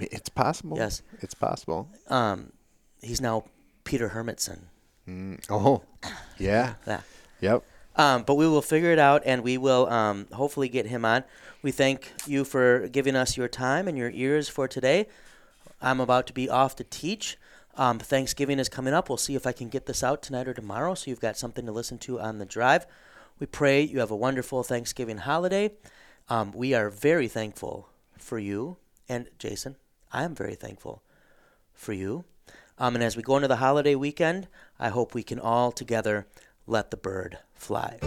[0.00, 0.78] It's possible.
[0.78, 1.02] Yes.
[1.20, 1.90] It's possible.
[2.08, 2.54] Um,
[3.02, 3.44] he's now
[3.84, 4.60] Peter Hermitson.
[5.06, 5.82] Mm, oh,
[6.38, 6.76] yeah.
[6.86, 7.00] Yeah.
[7.40, 7.64] Yep.
[7.96, 11.24] Um, but we will figure it out, and we will um, hopefully get him on.
[11.62, 15.06] We thank you for giving us your time and your ears for today.
[15.80, 17.36] I'm about to be off to teach.
[17.76, 19.08] Um, Thanksgiving is coming up.
[19.08, 21.66] We'll see if I can get this out tonight or tomorrow, so you've got something
[21.66, 22.86] to listen to on the drive.
[23.38, 25.72] We pray you have a wonderful Thanksgiving holiday.
[26.28, 28.76] Um, we are very thankful for you,
[29.08, 29.76] and Jason,
[30.12, 31.02] I am very thankful
[31.72, 32.24] for you.
[32.78, 36.26] Um, and as we go into the holiday weekend, I hope we can all together
[36.66, 37.98] let the bird fly.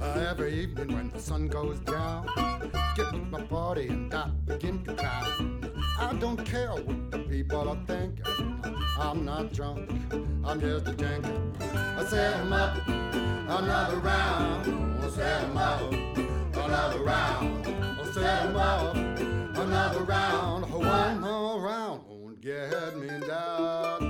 [0.00, 2.26] Uh, every evening when the sun goes down,
[2.96, 5.72] get with my party and I begin to clown.
[5.98, 8.49] I don't care what the people are thinking.
[9.00, 9.90] I'm not drunk,
[10.44, 11.32] I'm just a drinker.
[11.58, 15.02] I set him up, another round.
[15.02, 17.66] I set him up, another round.
[17.66, 20.70] I set him up, another round.
[20.70, 24.09] One more round won't get me down.